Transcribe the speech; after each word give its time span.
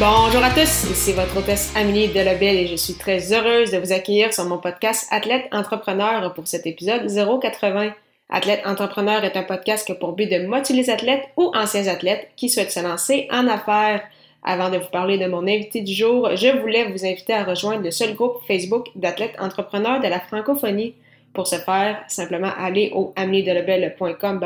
Bonjour 0.00 0.42
à 0.42 0.48
tous, 0.48 0.90
ici 0.90 1.12
votre 1.12 1.36
hôtesse 1.36 1.74
Amélie 1.76 2.08
Delobel 2.08 2.56
et 2.56 2.66
je 2.66 2.74
suis 2.74 2.94
très 2.94 3.34
heureuse 3.34 3.70
de 3.70 3.76
vous 3.76 3.92
accueillir 3.92 4.32
sur 4.32 4.46
mon 4.46 4.56
podcast 4.56 5.06
Athlète 5.10 5.44
Entrepreneur 5.52 6.32
pour 6.32 6.48
cet 6.48 6.66
épisode 6.66 7.06
080. 7.06 7.92
Athlète 8.30 8.62
Entrepreneur 8.64 9.22
est 9.24 9.36
un 9.36 9.42
podcast 9.42 9.84
qui 9.84 9.92
a 9.92 9.94
pour 9.94 10.12
but 10.12 10.24
de 10.24 10.46
motiver 10.46 10.78
les 10.78 10.88
athlètes 10.88 11.24
ou 11.36 11.52
anciens 11.54 11.86
athlètes 11.86 12.30
qui 12.34 12.48
souhaitent 12.48 12.70
se 12.70 12.80
lancer 12.80 13.28
en 13.30 13.46
affaires. 13.46 14.00
Avant 14.42 14.70
de 14.70 14.78
vous 14.78 14.88
parler 14.90 15.18
de 15.18 15.26
mon 15.26 15.46
invité 15.46 15.82
du 15.82 15.92
jour, 15.92 16.34
je 16.34 16.48
voulais 16.48 16.90
vous 16.90 17.04
inviter 17.04 17.34
à 17.34 17.44
rejoindre 17.44 17.84
le 17.84 17.90
seul 17.90 18.14
groupe 18.14 18.38
Facebook 18.48 18.86
d'athlètes 18.94 19.36
entrepreneurs 19.38 20.00
de 20.00 20.08
la 20.08 20.20
francophonie. 20.20 20.94
Pour 21.34 21.46
ce 21.46 21.56
faire, 21.56 22.02
simplement 22.08 22.52
aller 22.56 22.90
au 22.94 23.12
ameliedelebel.com 23.16 24.40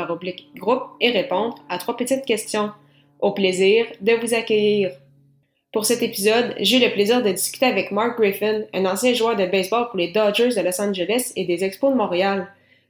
groupe 0.57 0.83
et 0.99 1.11
répondre 1.11 1.55
à 1.69 1.77
trois 1.77 1.95
petites 1.95 2.25
questions. 2.25 2.71
Au 3.21 3.31
plaisir 3.31 3.85
de 4.01 4.11
vous 4.15 4.33
accueillir. 4.33 4.91
Pour 5.75 5.85
cet 5.85 6.01
épisode, 6.01 6.55
j'ai 6.61 6.79
le 6.79 6.93
plaisir 6.93 7.21
de 7.21 7.29
discuter 7.31 7.65
avec 7.65 7.91
Mark 7.91 8.17
Griffin, 8.17 8.61
un 8.73 8.85
ancien 8.85 9.13
joueur 9.13 9.35
de 9.35 9.45
baseball 9.45 9.89
pour 9.89 9.97
les 9.97 10.07
Dodgers 10.07 10.55
de 10.55 10.61
Los 10.61 10.79
Angeles 10.79 11.33
et 11.35 11.43
des 11.43 11.65
Expos 11.65 11.91
de 11.91 11.97
Montréal. 11.97 12.47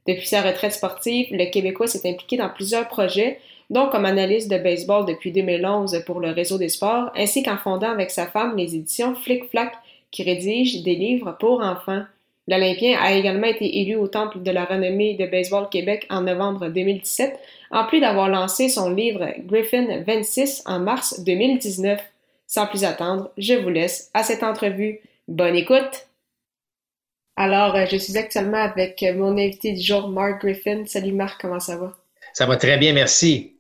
Depuis 0.08 0.28
sa 0.28 0.44
retraite 0.44 0.74
sportive, 0.74 1.26
le 1.32 1.50
Québécois 1.50 1.88
s'est 1.88 2.08
impliqué 2.08 2.38
dans 2.38 2.50
plusieurs 2.50 2.88
projets, 2.88 3.40
dont 3.72 3.90
comme 3.90 4.06
analyste 4.06 4.52
de 4.52 4.60
baseball 4.60 5.08
depuis 5.08 5.32
2011 5.32 6.04
pour 6.06 6.20
le 6.20 6.30
réseau 6.30 6.60
des 6.60 6.70
sports, 6.70 7.10
ainsi 7.16 7.42
qu'en 7.42 7.58
fondant 7.58 7.90
avec 7.90 8.12
sa 8.12 8.28
femme 8.28 8.56
les 8.56 8.76
éditions 8.76 9.16
Flic 9.16 9.46
Flac, 9.50 9.74
qui 10.12 10.22
rédigent 10.22 10.84
des 10.84 10.94
livres 10.94 11.36
pour 11.40 11.62
enfants. 11.62 12.04
L'Olympien 12.48 13.00
a 13.02 13.14
également 13.14 13.48
été 13.48 13.80
élu 13.80 13.96
au 13.96 14.08
Temple 14.08 14.44
de 14.44 14.52
la 14.52 14.64
renommée 14.64 15.16
de 15.16 15.26
baseball 15.26 15.70
Québec 15.70 16.06
en 16.12 16.22
novembre 16.22 16.68
2017, 16.68 17.36
en 17.72 17.86
plus 17.86 18.00
d'avoir 18.00 18.30
lancé 18.30 18.70
son 18.70 18.92
livre 18.92 19.26
Griffin 19.48 20.04
26 20.06 20.62
en 20.68 20.78
mars 20.78 21.24
2019. 21.24 22.00
Sans 22.48 22.68
plus 22.68 22.84
attendre, 22.84 23.32
je 23.38 23.54
vous 23.54 23.70
laisse 23.70 24.12
à 24.14 24.24
cette 24.24 24.44
entrevue. 24.44 25.02
Bonne 25.28 25.56
écoute! 25.56 26.08
Alors, 27.38 27.76
euh, 27.76 27.86
je 27.90 27.98
suis 27.98 28.18
actuellement 28.18 28.64
avec 28.64 29.04
mon 29.16 29.38
invité 29.38 29.74
du 29.74 29.82
jour, 29.82 30.08
Mark 30.08 30.42
Griffin. 30.42 30.86
Salut 30.86 31.12
Marc, 31.12 31.42
comment 31.42 31.60
ça 31.60 31.76
va? 31.76 31.98
Ça 32.34 32.46
va 32.46 32.56
très 32.56 32.78
bien, 32.78 32.94
merci. 32.94 33.58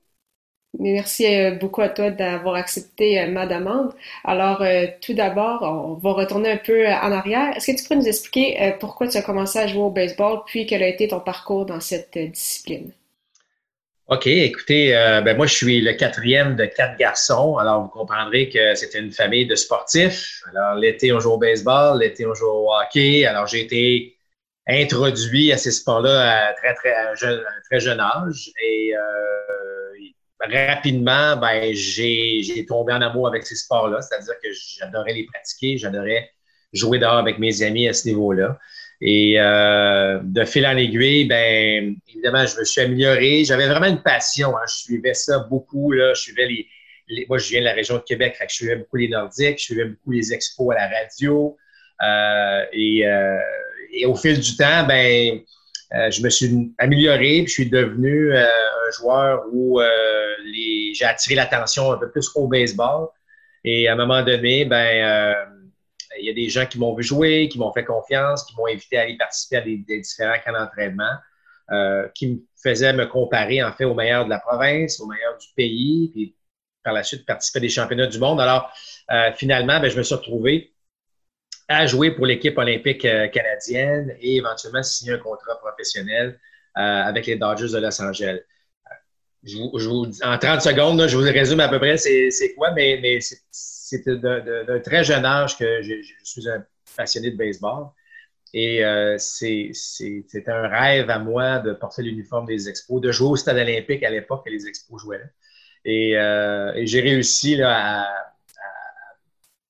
Merci 0.80 1.26
euh, 1.26 1.56
beaucoup 1.56 1.82
à 1.82 1.90
toi 1.90 2.10
d'avoir 2.10 2.56
accepté 2.56 3.20
euh, 3.20 3.28
ma 3.30 3.48
demande. 3.48 3.94
Alors, 4.24 4.64
tout 5.02 5.14
d'abord, 5.14 5.64
on 5.64 5.96
va 5.96 6.14
retourner 6.14 6.52
un 6.52 6.58
peu 6.58 6.88
en 6.88 7.12
arrière. 7.12 7.56
Est-ce 7.58 7.72
que 7.72 7.78
tu 7.78 7.84
pourrais 7.84 8.00
nous 8.00 8.08
expliquer 8.08 8.76
pourquoi 8.80 9.08
tu 9.08 9.18
as 9.18 9.22
commencé 9.22 9.60
à 9.60 9.68
jouer 9.68 9.84
au 9.84 9.90
baseball, 9.90 10.42
puis 10.46 10.66
quel 10.66 10.84
a 10.84 10.88
été 10.88 11.10
ton 11.10 11.20
parcours 11.20 11.66
dans 11.66 11.82
cette 11.82 12.18
discipline? 12.18 12.92
OK, 14.08 14.28
écoutez, 14.28 14.96
euh, 14.96 15.22
ben 15.22 15.36
moi, 15.36 15.48
je 15.48 15.56
suis 15.56 15.82
le 15.82 15.94
quatrième 15.94 16.56
de 16.56 16.66
quatre 16.66 16.96
garçons. 16.96 17.58
Alors, 17.58 17.82
vous 17.82 17.90
comprendrez 17.90 18.50
que 18.50 18.76
c'était 18.76 19.00
une 19.00 19.12
famille 19.12 19.48
de 19.48 19.56
sportifs. 19.56 20.44
Alors, 20.52 20.76
l'été, 20.76 21.12
on 21.12 21.20
joue 21.20 21.32
au 21.32 21.38
baseball, 21.40 22.00
l'été, 22.00 22.24
on 22.28 22.36
joue 22.36 22.46
au 22.46 22.72
hockey. 22.72 23.26
Alors, 23.26 23.48
j'ai 23.48 23.62
été 23.62 24.16
introduit 24.68 25.52
à 25.52 25.58
ces 25.58 25.72
sports-là 25.72 26.50
à 26.50 26.54
très, 26.54 26.76
très, 26.76 27.16
jeune, 27.16 27.44
très 27.68 27.80
jeune 27.80 28.00
âge. 28.00 28.52
Et 28.62 28.96
euh, 28.96 30.68
rapidement, 30.68 31.38
ben, 31.38 31.74
j'ai 31.74 32.64
tombé 32.68 32.94
en 32.94 33.02
amour 33.02 33.28
avec 33.28 33.44
ces 33.44 33.56
sports-là. 33.56 34.04
C'est-à-dire 34.04 34.36
que 34.40 34.50
j'adorais 34.54 35.14
les 35.14 35.26
pratiquer, 35.26 35.80
j'adorais 35.80 36.30
jouer 36.74 37.00
dehors 37.00 37.18
avec 37.18 37.40
mes 37.40 37.64
amis 37.64 37.88
à 37.88 37.94
ce 37.94 38.08
niveau-là. 38.08 38.60
Et 39.02 39.36
euh, 39.38 40.20
de 40.24 40.46
fil 40.46 40.66
en 40.66 40.78
aiguille, 40.78 41.26
ben 41.26 41.96
évidemment, 42.08 42.46
je 42.46 42.60
me 42.60 42.64
suis 42.64 42.82
amélioré. 42.82 43.44
J'avais 43.44 43.68
vraiment 43.68 43.88
une 43.88 44.02
passion. 44.02 44.56
Hein. 44.58 44.64
Je 44.68 44.76
suivais 44.76 45.14
ça 45.14 45.40
beaucoup. 45.40 45.92
Là. 45.92 46.14
Je 46.14 46.22
suivais 46.22 46.48
les, 46.48 47.26
Moi, 47.28 47.38
je 47.38 47.50
viens 47.50 47.60
de 47.60 47.66
la 47.66 47.74
région 47.74 47.96
de 47.96 48.04
Québec, 48.04 48.36
fait 48.38 48.46
que 48.46 48.52
je 48.52 48.56
suivais 48.56 48.78
beaucoup 48.78 48.98
les 48.98 49.10
Nordiques, 49.10 49.60
je 49.60 49.64
suivais 49.66 49.86
beaucoup 49.86 50.12
les 50.12 50.34
expos 50.34 50.76
à 50.76 50.80
la 50.80 51.00
radio. 51.00 51.58
Euh, 52.02 52.66
et, 52.74 53.08
euh, 53.08 53.38
et, 53.94 54.06
au 54.06 54.16
fil 54.16 54.40
du 54.40 54.56
temps, 54.58 54.86
ben 54.88 55.40
je 56.10 56.22
me 56.22 56.30
suis 56.30 56.74
amélioré. 56.78 57.44
Puis 57.44 57.48
je 57.48 57.54
suis 57.54 57.70
devenu 57.70 58.36
un 58.36 58.92
joueur 58.98 59.44
où 59.52 59.80
les... 60.46 60.94
j'ai 60.94 61.06
attiré 61.06 61.36
l'attention 61.36 61.92
un 61.92 61.98
peu 61.98 62.10
plus 62.10 62.30
au 62.36 62.48
baseball. 62.48 63.08
Et 63.64 63.88
à 63.88 63.94
un 63.94 63.96
moment 63.96 64.22
donné, 64.24 64.66
ben 64.66 65.36
il 66.20 66.26
y 66.26 66.30
a 66.30 66.34
des 66.34 66.50
gens 66.50 66.66
qui 66.66 66.80
m'ont 66.80 66.94
vu 66.94 67.04
jouer, 67.04 67.50
qui 67.50 67.60
m'ont 67.60 67.72
fait 67.72 67.84
confiance, 67.84 68.44
qui 68.44 68.56
m'ont 68.56 68.68
invité 68.68 68.98
à 68.98 69.02
aller 69.02 69.18
participer 69.18 69.58
à 69.58 69.62
des, 69.62 69.78
différents 69.78 70.38
camps 70.44 70.54
d'entraînement, 70.54 71.14
euh, 71.72 72.08
qui 72.14 72.28
me 72.28 72.38
faisaient 72.62 72.94
me 72.94 73.06
comparer 73.06 73.64
en 73.64 73.72
fait 73.74 73.86
aux 73.86 73.94
meilleurs 73.94 74.26
de 74.26 74.30
la 74.30 74.40
province, 74.40 75.00
aux 75.00 75.08
meilleurs 75.08 75.38
du 75.38 75.48
pays, 75.56 76.10
puis 76.14 76.36
par 76.84 76.94
la 76.94 77.04
suite 77.04 77.26
participer 77.26 77.60
à 77.60 77.62
des 77.62 77.70
championnats 77.70 78.08
du 78.08 78.20
monde. 78.20 78.40
Alors, 78.40 78.72
euh, 79.12 79.32
finalement, 79.36 79.80
ben, 79.80 79.90
je 79.90 79.98
me 79.98 80.04
suis 80.04 80.16
retrouvé 80.16 80.74
à 81.68 81.88
jouer 81.88 82.12
pour 82.12 82.26
l'équipe 82.26 82.58
olympique 82.58 83.06
euh, 83.06 83.28
canadienne 83.28 84.16
et 84.20 84.38
éventuellement 84.38 84.84
signer 84.84 85.14
un 85.14 85.18
contrat 85.18 85.58
professionnel 85.60 86.40
avec 86.78 87.26
les 87.26 87.38
Dodgers 87.38 87.72
de 87.72 87.78
Los 87.78 88.02
Angeles. 88.02 88.42
En 90.24 90.38
30 90.40 90.62
secondes, 90.62 91.08
je 91.08 91.16
vous 91.16 91.24
résume 91.24 91.60
à 91.60 91.68
peu 91.68 91.78
près 91.78 91.98
c'est 91.98 92.54
quoi, 92.56 92.72
mais, 92.72 93.20
c'est 93.52 94.08
d'un 94.08 94.80
très 94.80 95.04
jeune 95.04 95.26
âge 95.26 95.58
que 95.58 95.82
je, 95.84 95.94
suis 96.24 96.50
un 96.50 96.66
passionné 96.96 97.32
de 97.32 97.38
baseball. 97.38 97.88
Et 98.54 98.86
euh, 98.86 99.18
c'était 99.20 100.50
un 100.50 100.68
rêve 100.68 101.10
à 101.10 101.20
moi 101.20 101.60
de 101.60 101.74
porter 101.74 102.02
l'uniforme 102.02 102.46
des 102.46 102.70
Expos, 102.70 103.02
de 103.02 103.12
jouer 103.12 103.30
au 103.30 103.36
Stade 103.36 103.58
olympique 103.58 104.02
à 104.04 104.10
l'époque 104.10 104.46
que 104.46 104.50
les 104.50 104.66
Expos 104.66 105.02
jouaient. 105.02 105.30
Et, 105.84 106.18
euh, 106.18 106.74
et 106.74 106.88
j'ai 106.88 107.02
réussi 107.02 107.62
à, 107.62 108.08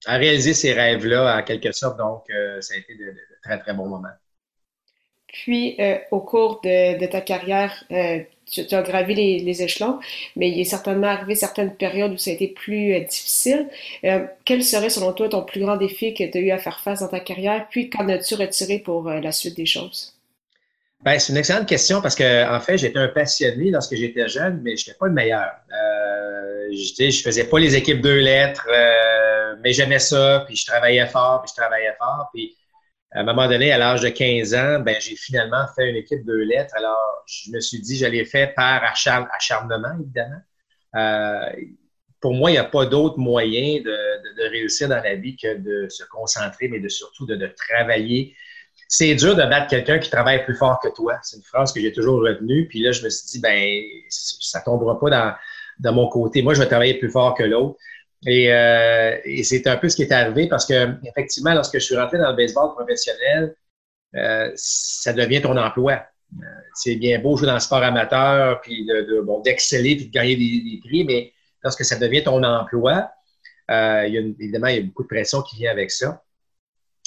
réaliser 0.08 0.53
ces 0.53 0.72
rêves-là 0.72 1.38
en 1.38 1.44
quelque 1.44 1.72
sorte. 1.72 1.97
Donc, 1.97 2.30
euh, 2.30 2.62
ça 2.62 2.75
a 2.75 2.78
été 2.78 2.96
de, 2.96 3.14
très, 3.44 3.58
très 3.59 3.74
bons 3.74 3.88
moments. 3.88 4.08
Puis, 5.28 5.75
euh, 5.81 5.97
au 6.12 6.22
cours 6.22 6.62
de, 6.62 7.00
de 7.00 7.06
ta 7.08 7.22
carrière, 7.22 7.84
tu, 8.46 8.62
as 8.76 8.82
gravi 8.82 9.16
les, 9.16 9.64
échelons, 9.64 10.00
mais 10.36 10.50
il 10.50 10.60
est 10.60 10.66
certainement 10.66 11.08
arrivé 11.08 11.36
certaines 11.36 11.74
périodes 11.74 12.14
où 12.14 12.18
ça 12.18 12.32
a 12.32 12.34
été 12.34 12.48
plus 12.48 12.94
euh, 12.94 13.00
difficile. 13.00 13.68
Euh, 14.04 14.26
quel 14.44 14.64
serait, 14.64 14.90
selon 14.90 15.14
toi, 15.14 15.30
ton 15.30 15.44
plus 15.44 15.62
grand 15.62 15.78
défi 15.78 16.14
que 16.14 16.24
tu 16.24 16.38
as 16.38 16.42
eu 16.42 16.52
à 16.52 16.58
faire 16.58 16.80
face 16.80 17.00
dans 17.00 17.08
ta 17.08 17.20
carrière? 17.20 17.68
Puis, 17.70 17.90
qu'en 17.90 18.08
as-tu 18.10 18.36
retiré 18.36 18.80
pour 18.80 19.08
euh, 19.08 19.20
la 19.20 19.32
suite 19.32 19.56
des 19.56 19.66
choses? 19.66 20.14
Ben, 21.04 21.20
c'est 21.20 21.34
une 21.34 21.38
excellente 21.38 21.68
question 21.68 22.02
parce 22.02 22.16
que, 22.16 22.50
en 22.50 22.60
fait, 22.60 22.78
j'étais 22.78 23.00
un 23.00 23.08
passionné 23.10 23.70
lorsque 23.70 23.96
j'étais 23.96 24.28
jeune, 24.28 24.62
mais 24.64 24.76
je 24.76 24.88
n'étais 24.88 24.98
pas 24.98 25.08
le 25.08 25.14
meilleur. 25.14 25.52
Euh, 25.72 26.72
je 26.72 27.22
faisais 27.22 27.46
pas 27.46 27.60
les 27.60 27.76
équipes 27.76 28.02
deux 28.02 28.20
lettres, 28.20 28.68
mais 29.62 29.72
j'aimais 29.72 30.00
ça, 30.00 30.44
puis 30.48 30.56
je 30.56 30.66
travaillais 30.66 31.06
fort, 31.06 31.44
puis 31.44 31.52
je 31.56 31.62
travaillais 31.62 31.94
fort, 32.00 32.30
puis 32.34 32.56
à 33.16 33.22
un 33.22 33.24
moment 33.24 33.48
donné, 33.48 33.72
à 33.72 33.78
l'âge 33.78 34.02
de 34.02 34.09
15 34.09 34.53
ans, 34.56 34.80
ben, 34.80 34.98
j'ai 35.00 35.16
finalement 35.16 35.66
fait 35.74 35.90
une 35.90 35.96
équipe 35.96 36.26
de 36.26 36.34
lettres. 36.34 36.76
Alors, 36.76 37.24
je 37.26 37.50
me 37.50 37.62
suis 37.62 37.80
dit, 37.80 37.98
je 37.98 38.06
l'ai 38.06 38.26
fait 38.26 38.53
par 38.53 38.84
acharnement, 38.84 39.94
évidemment. 40.02 40.42
Euh, 40.96 41.50
pour 42.20 42.34
moi, 42.34 42.50
il 42.50 42.53
n'y 42.56 42.59
a 42.59 42.66
pas 42.66 42.85
d'autre 42.85 43.17
moyen 43.17 43.82
de, 43.82 44.50
réussir 44.50 44.90
dans 44.90 45.02
la 45.02 45.16
vie 45.16 45.38
que 45.38 45.56
de 45.56 45.88
se 45.88 46.03
concentrer, 46.03 46.67
mais 46.67 46.79
de 46.79 46.90
surtout 46.90 47.26
de, 47.26 47.53
travailler. 47.70 48.35
C'est 48.90 49.16
dur 49.16 49.34
de 49.34 49.44
battre 49.44 49.67
quelqu'un 49.67 49.97
qui 49.97 50.09
travaille 50.09 50.44
plus 50.44 50.56
fort 50.56 50.82
que 50.82 50.90
toi. 50.90 51.17
C'est 51.23 51.38
une 51.38 51.44
phrase 51.44 51.72
que 51.72 51.79
j'ai 51.79 51.94
toujours 51.94 52.20
retenue. 52.20 52.67
Puis 52.67 52.82
là, 52.82 52.91
je 52.91 53.02
me 53.02 53.09
suis 53.09 53.28
dit, 53.28 53.40
ben, 53.40 53.82
ça 54.09 54.59
tombera 54.59 55.00
pas 55.00 55.09
dans, 55.09 55.34
dans 55.79 55.94
mon 55.94 56.09
côté. 56.09 56.41
Moi, 56.41 56.53
je 56.53 56.59
vais 56.59 56.67
travailler 56.67 56.96
plus 56.96 57.09
fort 57.09 57.34
que 57.34 57.44
l'autre. 57.44 57.78
Euh, 58.28 59.18
et, 59.24 59.44
c'est 59.44 59.68
un 59.68 59.78
peu 59.78 59.90
ce 59.90 59.96
qui 59.96 60.04
est 60.04 60.12
arrivé 60.12 60.48
parce 60.48 60.66
que, 60.66 60.96
effectivement, 61.08 61.54
lorsque 61.54 61.76
je 61.76 61.84
suis 61.84 61.96
rentré 61.96 62.18
dans 62.18 62.32
le 62.32 62.36
baseball 62.36 62.74
professionnel, 62.74 63.56
euh, 64.16 64.52
ça 64.56 65.14
devient 65.14 65.42
ton 65.42 65.58
emploi. 65.58 66.04
Euh, 66.40 66.46
c'est 66.74 66.96
bien 66.96 67.20
beau 67.20 67.38
jouer 67.38 67.48
dans 67.48 67.54
le 67.54 67.60
sport 67.60 67.84
amateur, 67.84 68.62
puis 68.62 68.86
de, 68.86 69.22
bon, 69.22 69.42
d'exceller, 69.42 69.96
puis 69.96 70.08
de 70.08 70.12
gagner 70.12 70.36
des, 70.36 70.80
prix, 70.84 71.06
mais 71.06 71.34
lorsque 71.64 71.86
ça 71.86 71.98
devient 71.98 72.24
ton 72.24 72.44
emploi, 72.44 73.12
il 73.70 73.74
y 73.74 74.18
a, 74.18 74.22
évidemment, 74.40 74.68
il 74.68 74.76
y 74.76 74.80
a 74.80 74.84
beaucoup 74.84 75.04
de 75.04 75.08
pression 75.08 75.42
qui 75.42 75.58
vient 75.58 75.72
avec 75.72 75.92
ça. 75.92 76.22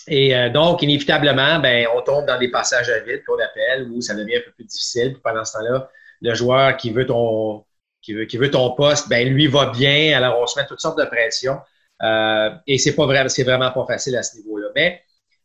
Et 0.06 0.32
donc, 0.50 0.82
inévitablement, 0.82 1.58
ben, 1.58 1.86
on 1.94 2.00
tombe 2.00 2.26
dans 2.26 2.38
des 2.38 2.50
passages 2.50 2.88
à 2.88 3.00
vide 3.00 3.22
qu'on 3.26 3.38
appelle, 3.38 3.90
où 3.90 4.00
ça 4.00 4.14
devient 4.14 4.36
un 4.36 4.40
peu 4.40 4.52
plus 4.52 4.64
difficile. 4.64 5.12
Puis 5.12 5.20
pendant 5.22 5.44
ce 5.44 5.52
temps-là, 5.58 5.90
le 6.22 6.34
joueur 6.34 6.76
qui 6.76 6.90
veut 6.90 7.06
ton, 7.06 7.64
qui 8.02 8.14
veut, 8.14 8.50
ton 8.50 8.74
poste, 8.74 9.08
ben 9.08 9.28
lui 9.28 9.46
va 9.46 9.70
bien, 9.70 10.16
alors 10.16 10.38
on 10.40 10.46
se 10.46 10.58
met 10.58 10.66
toutes 10.66 10.80
sortes 10.80 10.98
de 10.98 11.04
pressions. 11.04 11.58
Euh, 12.02 12.50
et 12.66 12.78
c'est 12.78 12.94
pas 12.94 13.06
vrai, 13.06 13.28
c'est 13.28 13.44
vraiment 13.44 13.70
pas 13.72 13.84
facile 13.86 14.16
à 14.16 14.22
ce 14.22 14.36
niveau-là. 14.36 14.68
Mais 14.74 15.02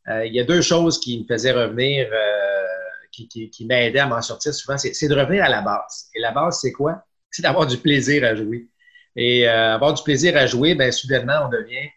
euh, 0.09 0.25
il 0.25 0.33
y 0.33 0.39
a 0.39 0.43
deux 0.43 0.61
choses 0.61 0.99
qui 0.99 1.19
me 1.21 1.25
faisaient 1.25 1.51
revenir, 1.51 2.07
euh, 2.11 2.63
qui, 3.11 3.27
qui, 3.27 3.49
qui 3.49 3.65
m'aidaient 3.65 3.99
à 3.99 4.07
m'en 4.07 4.21
sortir 4.21 4.53
souvent, 4.53 4.77
c'est 4.77 5.07
de 5.07 5.15
revenir 5.15 5.43
à 5.43 5.49
la 5.49 5.61
base. 5.61 6.09
Et 6.15 6.19
la 6.19 6.31
base, 6.31 6.59
c'est 6.61 6.71
quoi? 6.71 7.03
C'est 7.35 7.41
d'avoir 7.41 7.65
du 7.65 7.77
plaisir 7.77 8.23
à 8.25 8.35
jouer. 8.35 8.67
Et 9.15 9.47
avoir 9.47 9.91
du 9.95 10.03
plaisir 10.03 10.37
à 10.37 10.45
jouer, 10.45 10.75
ben 10.75 10.91
soudainement, 10.91 11.47
on 11.47 11.49
devient 11.49 11.89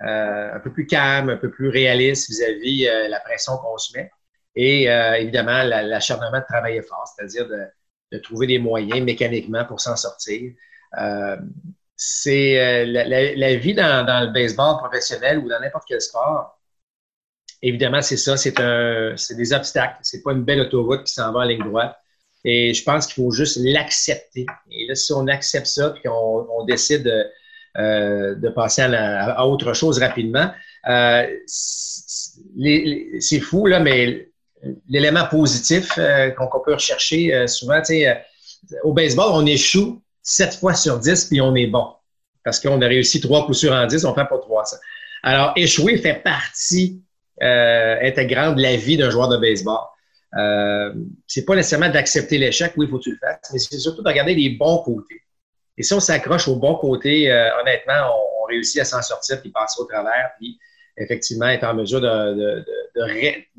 un 0.00 0.58
peu 0.64 0.72
plus 0.72 0.86
calme, 0.86 1.28
un 1.28 1.36
peu 1.36 1.50
plus 1.50 1.68
réaliste 1.68 2.30
vis-à-vis 2.30 2.88
la 3.10 3.20
pression 3.20 3.58
qu'on 3.58 3.76
se 3.76 3.94
met. 3.94 4.10
Et 4.56 4.84
évidemment, 4.84 5.62
l'acharnement 5.62 6.38
de 6.38 6.44
travailler 6.48 6.80
fort, 6.80 7.06
c'est-à-dire 7.06 7.46
de, 7.48 7.66
de, 8.12 8.18
trouver 8.18 8.46
des 8.46 8.58
moyens 8.58 9.00
mécaniquement 9.02 9.64
pour 9.64 9.80
s'en 9.80 9.96
sortir 9.96 10.52
c'est 11.98 12.60
euh, 12.60 12.84
la, 12.86 13.56
vie 13.56 13.74
dans, 13.74 14.06
le 14.06 14.32
baseball 14.32 14.78
professionnel 14.78 15.38
ou 15.38 15.48
dans 15.48 15.58
n'importe 15.60 15.84
quel 15.88 16.00
sport. 16.00 16.56
Évidemment, 17.60 18.00
c'est 18.00 18.16
ça, 18.16 18.36
c'est 18.36 18.54
des 19.34 19.52
obstacles. 19.52 19.98
C'est 20.02 20.22
pas 20.22 20.30
une 20.32 20.44
belle 20.44 20.60
autoroute 20.60 21.04
qui 21.04 21.12
s'en 21.12 21.32
va 21.32 21.40
en 21.40 21.42
ligne 21.42 21.64
droite. 21.64 21.96
Et 22.44 22.72
je 22.72 22.84
pense 22.84 23.06
qu'il 23.06 23.24
faut 23.24 23.32
juste 23.32 23.58
l'accepter. 23.60 24.46
Et 24.70 24.86
là, 24.86 24.94
si 24.94 25.12
on 25.12 25.26
accepte 25.26 25.66
ça, 25.66 25.90
puis 25.90 26.02
qu'on 26.04 26.46
on 26.48 26.64
décide 26.64 27.02
de, 27.02 27.26
euh, 27.78 28.50
passer 28.52 28.82
à, 28.82 29.44
autre 29.44 29.72
chose 29.72 29.98
rapidement, 29.98 30.52
euh, 30.88 31.26
c'est 31.46 33.40
fou, 33.40 33.66
là, 33.66 33.80
mais 33.80 34.27
l'élément 34.88 35.26
positif 35.26 35.98
qu'on 36.36 36.60
peut 36.64 36.74
rechercher 36.74 37.46
souvent, 37.46 37.78
tu 37.80 38.00
sais, 38.00 38.24
au 38.82 38.92
baseball, 38.92 39.30
on 39.32 39.46
échoue 39.46 40.02
7 40.22 40.54
fois 40.54 40.74
sur 40.74 40.98
10, 40.98 41.26
puis 41.26 41.40
on 41.40 41.54
est 41.54 41.66
bon. 41.66 41.86
Parce 42.44 42.60
qu'on 42.60 42.80
a 42.82 42.86
réussi 42.86 43.20
trois 43.20 43.46
coups 43.46 43.58
sur 43.58 43.72
en 43.72 43.86
10, 43.86 44.04
on 44.04 44.10
ne 44.10 44.14
fait 44.14 44.28
pas 44.28 44.38
300. 44.38 44.76
Alors, 45.22 45.52
échouer 45.56 45.98
fait 45.98 46.22
partie 46.22 47.02
euh, 47.42 47.96
intégrante 48.02 48.56
de 48.56 48.62
la 48.62 48.76
vie 48.76 48.96
d'un 48.96 49.10
joueur 49.10 49.28
de 49.28 49.36
baseball. 49.36 49.78
Euh, 50.36 50.92
c'est 51.26 51.44
pas 51.44 51.54
nécessairement 51.54 51.88
d'accepter 51.88 52.36
l'échec, 52.36 52.72
oui, 52.76 52.86
il 52.86 52.90
faut 52.90 52.98
que 52.98 53.04
tu 53.04 53.12
le 53.12 53.18
fasses, 53.18 53.50
mais 53.52 53.58
c'est 53.58 53.78
surtout 53.78 54.02
de 54.02 54.08
regarder 54.08 54.34
les 54.34 54.50
bons 54.50 54.78
côtés. 54.78 55.22
Et 55.76 55.82
si 55.82 55.94
on 55.94 56.00
s'accroche 56.00 56.48
aux 56.48 56.56
bons 56.56 56.74
côtés, 56.74 57.30
euh, 57.30 57.48
honnêtement, 57.60 58.12
on, 58.14 58.44
réussit 58.48 58.80
à 58.80 58.84
s'en 58.86 59.02
sortir 59.02 59.42
puis 59.42 59.50
passer 59.50 59.78
au 59.78 59.84
travers, 59.84 60.30
puis 60.38 60.58
effectivement 60.96 61.48
être 61.48 61.64
en 61.64 61.74
mesure 61.74 62.00
de, 62.00 62.64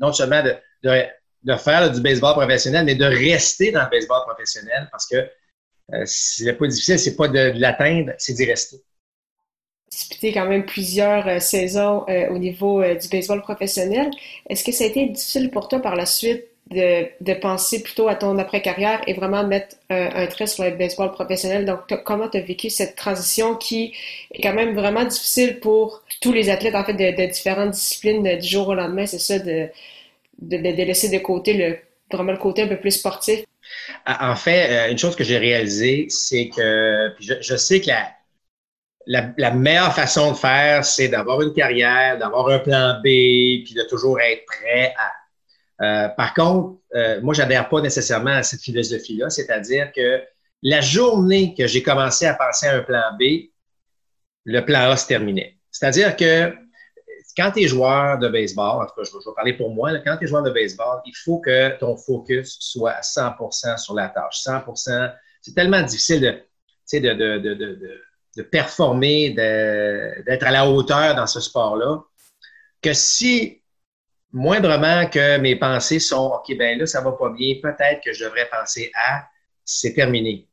non 0.00 0.12
seulement 0.12 0.42
de, 0.42 0.52
faire 0.82 1.90
du 1.90 2.00
baseball 2.00 2.34
professionnel, 2.34 2.84
mais 2.84 2.94
de 2.94 3.04
rester 3.04 3.72
dans 3.72 3.84
le 3.84 3.90
baseball 3.90 4.22
professionnel 4.26 4.88
parce 4.90 5.06
que 5.06 5.28
euh, 5.94 6.02
c'est 6.06 6.52
pas 6.52 6.66
difficile, 6.66 6.98
c'est 6.98 7.16
pas 7.16 7.28
de, 7.28 7.52
l'atteindre, 7.56 8.12
c'est 8.18 8.34
d'y 8.34 8.44
rester. 8.44 8.76
Disputé 9.90 10.32
quand 10.32 10.46
même 10.46 10.64
plusieurs 10.64 11.26
euh, 11.26 11.40
saisons 11.40 12.04
euh, 12.08 12.28
au 12.28 12.38
niveau 12.38 12.82
du 12.82 13.08
baseball 13.08 13.42
professionnel. 13.42 14.10
Est-ce 14.48 14.62
que 14.62 14.72
ça 14.72 14.84
a 14.84 14.86
été 14.86 15.06
difficile 15.06 15.50
pour 15.50 15.68
toi 15.68 15.80
par 15.80 15.96
la 15.96 16.06
suite 16.06 16.44
de, 16.70 17.34
penser 17.40 17.82
plutôt 17.82 18.06
à 18.06 18.14
ton 18.14 18.38
après-carrière 18.38 19.00
et 19.08 19.14
vraiment 19.14 19.44
mettre 19.44 19.74
un 19.88 20.26
trait 20.28 20.46
sur 20.46 20.62
le 20.62 20.70
baseball 20.70 21.10
professionnel? 21.10 21.64
Donc, 21.64 21.80
comment 22.04 22.28
tu 22.28 22.38
as 22.38 22.42
vécu 22.42 22.70
cette 22.70 22.94
transition 22.94 23.56
qui 23.56 23.92
est 24.32 24.40
quand 24.40 24.54
même 24.54 24.76
vraiment 24.76 25.04
difficile 25.04 25.58
pour 25.58 26.04
tous 26.20 26.32
les 26.32 26.48
athlètes, 26.48 26.76
en 26.76 26.84
fait, 26.84 26.94
de, 26.94 27.26
différentes 27.26 27.72
disciplines 27.72 28.38
du 28.38 28.46
jour 28.46 28.68
au 28.68 28.74
lendemain? 28.74 29.06
C'est 29.06 29.18
ça, 29.18 29.40
de, 29.40 29.68
de, 30.40 30.56
laisser 30.56 31.08
de 31.08 31.22
côté 31.22 31.54
le, 31.54 31.78
vraiment 32.10 32.32
le 32.32 32.38
côté 32.38 32.62
un 32.62 32.68
peu 32.68 32.78
plus 32.78 32.92
sportif 32.92 33.44
en 34.06 34.36
fait, 34.36 34.70
euh, 34.70 34.90
une 34.90 34.98
chose 34.98 35.16
que 35.16 35.24
j'ai 35.24 35.38
réalisée, 35.38 36.06
c'est 36.08 36.48
que 36.48 37.14
je, 37.20 37.56
sais 37.56 37.80
que 37.80 37.90
la, 39.06 39.50
meilleure 39.52 39.94
façon 39.94 40.32
de 40.32 40.36
faire, 40.36 40.84
c'est 40.84 41.08
d'avoir 41.08 41.42
une 41.42 41.52
carrière, 41.52 42.18
d'avoir 42.18 42.48
un 42.48 42.58
plan 42.58 42.94
B, 42.98 43.64
puis 43.64 43.74
de 43.74 43.82
toujours 43.88 44.20
être 44.20 44.44
prêt 44.46 44.94
à. 44.96 45.12
Euh, 45.82 46.08
par 46.10 46.34
contre, 46.34 46.78
euh, 46.94 47.20
moi, 47.22 47.32
je 47.32 47.40
n'adhère 47.40 47.68
pas 47.68 47.80
nécessairement 47.80 48.32
à 48.32 48.42
cette 48.42 48.60
philosophie-là, 48.60 49.30
c'est-à-dire 49.30 49.90
que 49.92 50.22
la 50.62 50.82
journée 50.82 51.54
que 51.56 51.66
j'ai 51.66 51.82
commencé 51.82 52.26
à 52.26 52.34
passer 52.34 52.66
à 52.66 52.76
un 52.76 52.80
plan 52.80 53.02
B, 53.18 53.48
le 54.44 54.60
plan 54.60 54.90
A 54.90 54.96
se 54.96 55.06
terminait. 55.06 55.56
C'est-à-dire 55.70 56.16
que 56.16 56.54
quand 57.36 57.52
tu 57.52 57.62
es 57.62 57.68
joueur 57.68 58.18
de 58.18 58.28
baseball, 58.28 58.82
en 58.82 58.86
tout 58.86 58.94
cas, 58.96 59.02
je, 59.04 59.12
vais 59.12 59.34
parler 59.34 59.52
pour 59.54 59.70
moi, 59.70 59.92
quand 60.04 60.16
tu 60.16 60.24
es 60.24 60.26
joueur 60.26 60.42
de 60.42 60.50
baseball, 60.50 61.00
il 61.04 61.14
faut 61.14 61.38
que 61.38 61.78
ton 61.78 61.96
focus 61.96 62.56
soit 62.60 62.92
à 62.92 63.00
100% 63.00 63.78
sur 63.78 63.94
la 63.94 64.08
tâche. 64.08 64.42
100% 64.44 65.12
C'est 65.42 65.54
tellement 65.54 65.82
difficile 65.82 66.20
de, 66.92 66.98
de, 66.98 67.38
de, 67.38 67.54
de, 67.54 68.02
de 68.36 68.42
performer, 68.42 69.30
d'être 69.30 70.44
à 70.44 70.50
la 70.50 70.68
hauteur 70.68 71.14
dans 71.14 71.26
ce 71.26 71.40
sport-là, 71.40 72.02
que 72.82 72.92
si 72.92 73.62
moindrement 74.32 75.06
que 75.06 75.38
mes 75.38 75.56
pensées 75.56 75.98
sont 75.98 76.32
OK, 76.34 76.56
ben 76.56 76.78
là, 76.78 76.86
ça 76.86 77.00
va 77.00 77.12
pas 77.12 77.30
bien, 77.30 77.54
peut-être 77.62 78.02
que 78.04 78.12
je 78.12 78.24
devrais 78.24 78.48
penser 78.50 78.90
à 78.94 79.24
c'est 79.64 79.94
terminé. 79.94 80.48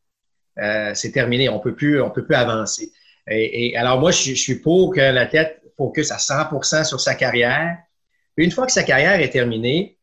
Euh, 0.60 0.92
c'est 0.94 1.12
terminé, 1.12 1.50
on 1.50 1.60
peut 1.60 1.76
plus, 1.76 2.02
on 2.02 2.10
peut 2.10 2.26
plus 2.26 2.36
avancer. 2.36 2.92
Et, 3.30 3.76
alors 3.76 4.00
moi, 4.00 4.12
je, 4.12 4.30
je, 4.32 4.42
suis 4.42 4.60
pour 4.60 4.94
que 4.94 5.02
la 5.02 5.26
tête 5.26 5.57
focus 5.78 6.12
à 6.12 6.18
100% 6.18 6.84
sur 6.84 7.00
sa 7.00 7.16
carrière. 7.16 7.78
Une 8.36 8.52
fois 8.52 8.66
que 8.66 8.72
sa 8.72 8.84
carrière 8.84 9.20
est 9.20 9.30
terminée, 9.30 9.98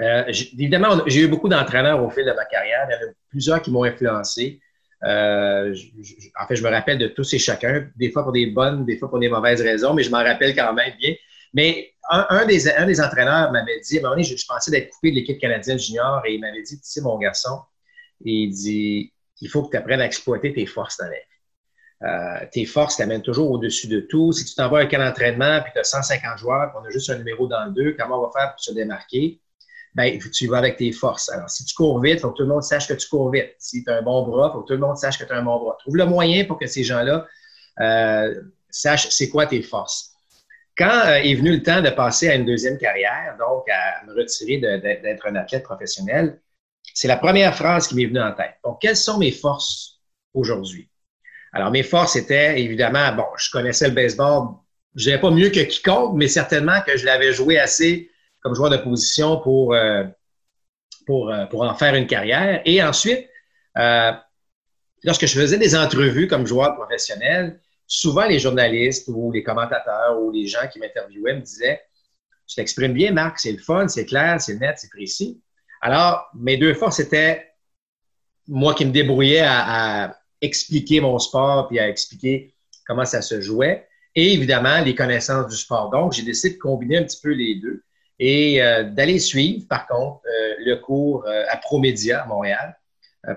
euh, 0.00 0.24
évidemment, 0.28 1.02
j'ai 1.06 1.22
eu 1.22 1.28
beaucoup 1.28 1.48
d'entraîneurs 1.48 2.02
au 2.02 2.10
fil 2.10 2.24
de 2.24 2.32
ma 2.32 2.44
carrière. 2.46 2.86
Il 2.88 2.92
y 2.92 2.96
en 2.96 3.10
a 3.10 3.12
plusieurs 3.28 3.62
qui 3.62 3.70
m'ont 3.70 3.84
influencé. 3.84 4.60
Euh, 5.04 5.74
en 6.40 6.46
fait, 6.46 6.56
je 6.56 6.62
me 6.62 6.68
rappelle 6.68 6.98
de 6.98 7.08
tous 7.08 7.32
et 7.34 7.38
chacun, 7.38 7.88
des 7.96 8.10
fois 8.10 8.22
pour 8.22 8.32
des 8.32 8.46
bonnes, 8.46 8.84
des 8.84 8.98
fois 8.98 9.08
pour 9.08 9.18
des 9.18 9.28
mauvaises 9.28 9.62
raisons, 9.62 9.94
mais 9.94 10.02
je 10.02 10.10
m'en 10.10 10.22
rappelle 10.22 10.54
quand 10.54 10.72
même 10.72 10.94
bien. 10.98 11.14
Mais 11.52 11.92
un, 12.10 12.46
des, 12.46 12.68
un 12.68 12.86
des 12.86 13.00
entraîneurs 13.00 13.50
m'avait 13.52 13.80
dit, 13.80 13.98
un 13.98 14.02
moment 14.02 14.14
donné, 14.14 14.24
je, 14.24 14.46
pensais 14.46 14.70
d'être 14.70 14.90
coupé 14.90 15.10
de 15.10 15.16
l'équipe 15.16 15.38
canadienne 15.38 15.78
junior 15.78 16.22
et 16.26 16.34
il 16.34 16.40
m'avait 16.40 16.62
dit, 16.62 16.76
tu 16.76 16.84
sais, 16.84 17.00
mon 17.00 17.18
garçon, 17.18 17.60
il 18.24 18.50
dit, 18.50 19.12
il 19.40 19.48
faut 19.48 19.62
que 19.62 19.70
tu 19.70 19.76
apprennes 19.76 20.00
à 20.00 20.06
exploiter 20.06 20.52
tes 20.52 20.66
forces 20.66 20.98
dans 20.98 21.06
la 21.06 21.12
vie. 21.12 21.29
Euh, 22.02 22.46
tes 22.50 22.64
forces 22.64 22.96
t'amènent 22.96 23.22
toujours 23.22 23.50
au-dessus 23.50 23.86
de 23.86 24.00
tout. 24.00 24.32
Si 24.32 24.44
tu 24.44 24.54
t'envoies 24.54 24.80
un 24.80 24.86
camp 24.86 24.98
d'entraînement 24.98 25.60
puis 25.62 25.72
tu 25.72 25.80
as 25.80 25.84
150 25.84 26.38
joueurs, 26.38 26.72
qu'on 26.72 26.84
a 26.84 26.90
juste 26.90 27.10
un 27.10 27.18
numéro 27.18 27.46
dans 27.46 27.64
le 27.66 27.72
deux, 27.72 27.96
comment 27.98 28.18
on 28.18 28.26
va 28.26 28.30
faire 28.32 28.52
pour 28.52 28.60
se 28.60 28.72
démarquer? 28.72 29.40
Ben, 29.94 30.18
tu 30.32 30.46
vas 30.46 30.58
avec 30.58 30.76
tes 30.76 30.92
forces. 30.92 31.28
Alors, 31.30 31.50
si 31.50 31.64
tu 31.64 31.74
cours 31.74 32.00
vite, 32.00 32.14
il 32.14 32.20
faut 32.20 32.30
que 32.30 32.36
tout 32.36 32.42
le 32.44 32.48
monde 32.48 32.62
sache 32.62 32.86
que 32.86 32.94
tu 32.94 33.08
cours 33.08 33.30
vite. 33.30 33.54
Si 33.58 33.82
tu 33.82 33.90
as 33.90 33.96
un 33.96 34.02
bon 34.02 34.22
bras, 34.22 34.50
il 34.50 34.52
faut 34.52 34.62
que 34.62 34.68
tout 34.68 34.80
le 34.80 34.86
monde 34.86 34.96
sache 34.96 35.18
que 35.18 35.24
tu 35.24 35.32
as 35.32 35.36
un 35.36 35.42
bon 35.42 35.58
bras. 35.58 35.76
Trouve 35.80 35.96
le 35.96 36.06
moyen 36.06 36.44
pour 36.44 36.58
que 36.58 36.66
ces 36.66 36.84
gens-là 36.84 37.26
euh, 37.80 38.40
sachent 38.70 39.08
c'est 39.10 39.28
quoi 39.28 39.46
tes 39.46 39.62
forces. 39.62 40.12
Quand 40.78 41.06
euh, 41.06 41.14
est 41.16 41.34
venu 41.34 41.50
le 41.50 41.62
temps 41.62 41.82
de 41.82 41.90
passer 41.90 42.28
à 42.28 42.36
une 42.36 42.44
deuxième 42.44 42.78
carrière, 42.78 43.36
donc 43.38 43.68
à 43.68 44.04
me 44.06 44.14
retirer 44.14 44.58
d'être 44.58 45.26
un 45.26 45.34
athlète 45.34 45.64
professionnel, 45.64 46.40
c'est 46.94 47.08
la 47.08 47.16
première 47.16 47.54
phrase 47.56 47.88
qui 47.88 47.96
m'est 47.96 48.06
venue 48.06 48.20
en 48.20 48.32
tête. 48.32 48.54
Donc, 48.64 48.80
quelles 48.80 48.96
sont 48.96 49.18
mes 49.18 49.32
forces 49.32 50.00
aujourd'hui? 50.34 50.89
Alors, 51.52 51.70
mes 51.70 51.82
forces 51.82 52.16
étaient 52.16 52.60
évidemment, 52.60 53.12
bon, 53.12 53.26
je 53.36 53.50
connaissais 53.50 53.88
le 53.88 53.94
baseball, 53.94 54.54
je 54.94 55.04
dirais 55.04 55.20
pas 55.20 55.30
mieux 55.30 55.50
que 55.50 55.60
quiconque, 55.60 56.16
mais 56.16 56.28
certainement 56.28 56.80
que 56.86 56.96
je 56.96 57.04
l'avais 57.04 57.32
joué 57.32 57.58
assez 57.58 58.10
comme 58.40 58.54
joueur 58.54 58.70
de 58.70 58.76
position 58.78 59.38
pour, 59.40 59.74
euh, 59.74 60.04
pour, 61.06 61.30
euh, 61.30 61.46
pour 61.46 61.62
en 61.62 61.74
faire 61.74 61.94
une 61.94 62.06
carrière. 62.06 62.62
Et 62.64 62.82
ensuite, 62.82 63.28
euh, 63.76 64.12
lorsque 65.02 65.26
je 65.26 65.38
faisais 65.38 65.58
des 65.58 65.76
entrevues 65.76 66.26
comme 66.26 66.46
joueur 66.46 66.74
professionnel, 66.74 67.60
souvent 67.86 68.26
les 68.26 68.38
journalistes 68.38 69.08
ou 69.08 69.30
les 69.32 69.42
commentateurs 69.42 70.20
ou 70.20 70.30
les 70.30 70.46
gens 70.46 70.66
qui 70.72 70.78
m'interviewaient 70.78 71.34
me 71.34 71.40
disaient 71.40 71.82
Tu 72.46 72.56
t'exprimes 72.56 72.94
bien, 72.94 73.12
Marc, 73.12 73.40
c'est 73.40 73.52
le 73.52 73.58
fun, 73.58 73.88
c'est 73.88 74.06
clair, 74.06 74.40
c'est 74.40 74.54
net, 74.54 74.78
c'est 74.78 74.90
précis. 74.90 75.42
Alors, 75.82 76.28
mes 76.34 76.56
deux 76.56 76.74
forces 76.74 77.00
étaient 77.00 77.48
moi 78.48 78.74
qui 78.74 78.84
me 78.84 78.92
débrouillais 78.92 79.42
à 79.44 80.19
expliquer 80.40 81.00
mon 81.00 81.18
sport 81.18 81.68
puis 81.68 81.78
à 81.78 81.88
expliquer 81.88 82.54
comment 82.86 83.04
ça 83.04 83.22
se 83.22 83.40
jouait. 83.40 83.86
Et 84.14 84.32
évidemment, 84.32 84.80
les 84.80 84.94
connaissances 84.94 85.48
du 85.48 85.56
sport. 85.56 85.90
Donc, 85.90 86.12
j'ai 86.12 86.22
décidé 86.22 86.54
de 86.54 86.58
combiner 86.58 86.98
un 86.98 87.04
petit 87.04 87.20
peu 87.22 87.30
les 87.30 87.56
deux 87.56 87.82
et 88.18 88.62
euh, 88.62 88.84
d'aller 88.84 89.18
suivre, 89.18 89.66
par 89.68 89.86
contre, 89.86 90.20
euh, 90.26 90.54
le 90.58 90.76
cours 90.76 91.24
euh, 91.26 91.44
à 91.48 91.56
Promédia 91.56 92.22
à 92.22 92.26
Montréal 92.26 92.76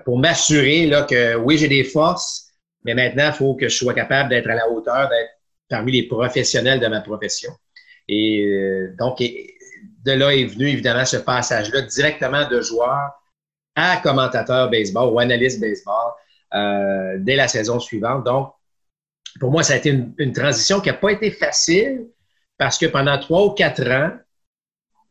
pour 0.06 0.18
m'assurer 0.18 0.86
là, 0.86 1.02
que 1.02 1.36
oui, 1.36 1.58
j'ai 1.58 1.68
des 1.68 1.84
forces, 1.84 2.54
mais 2.84 2.94
maintenant, 2.94 3.26
il 3.26 3.34
faut 3.34 3.54
que 3.54 3.68
je 3.68 3.76
sois 3.76 3.92
capable 3.92 4.30
d'être 4.30 4.48
à 4.48 4.54
la 4.54 4.70
hauteur, 4.70 5.10
d'être 5.10 5.30
parmi 5.68 5.92
les 5.92 6.04
professionnels 6.04 6.80
de 6.80 6.86
ma 6.86 7.02
profession. 7.02 7.52
Et 8.08 8.48
donc, 8.98 9.18
de 9.18 10.12
là 10.12 10.34
est 10.34 10.46
venu 10.46 10.68
évidemment 10.68 11.04
ce 11.04 11.18
passage-là 11.18 11.82
directement 11.82 12.48
de 12.48 12.62
joueur 12.62 13.10
à 13.74 13.98
commentateur 13.98 14.70
baseball 14.70 15.12
ou 15.12 15.18
analyste 15.18 15.60
baseball 15.60 16.12
euh, 16.54 17.16
dès 17.18 17.36
la 17.36 17.48
saison 17.48 17.80
suivante. 17.80 18.24
Donc, 18.24 18.52
pour 19.40 19.50
moi, 19.50 19.62
ça 19.62 19.74
a 19.74 19.76
été 19.76 19.90
une, 19.90 20.32
transition 20.32 20.80
qui 20.80 20.88
n'a 20.88 20.94
pas 20.94 21.10
été 21.10 21.30
facile 21.30 22.06
parce 22.58 22.78
que 22.78 22.86
pendant 22.86 23.18
trois 23.18 23.44
ou 23.46 23.50
quatre 23.50 23.82
ans, 23.90 24.12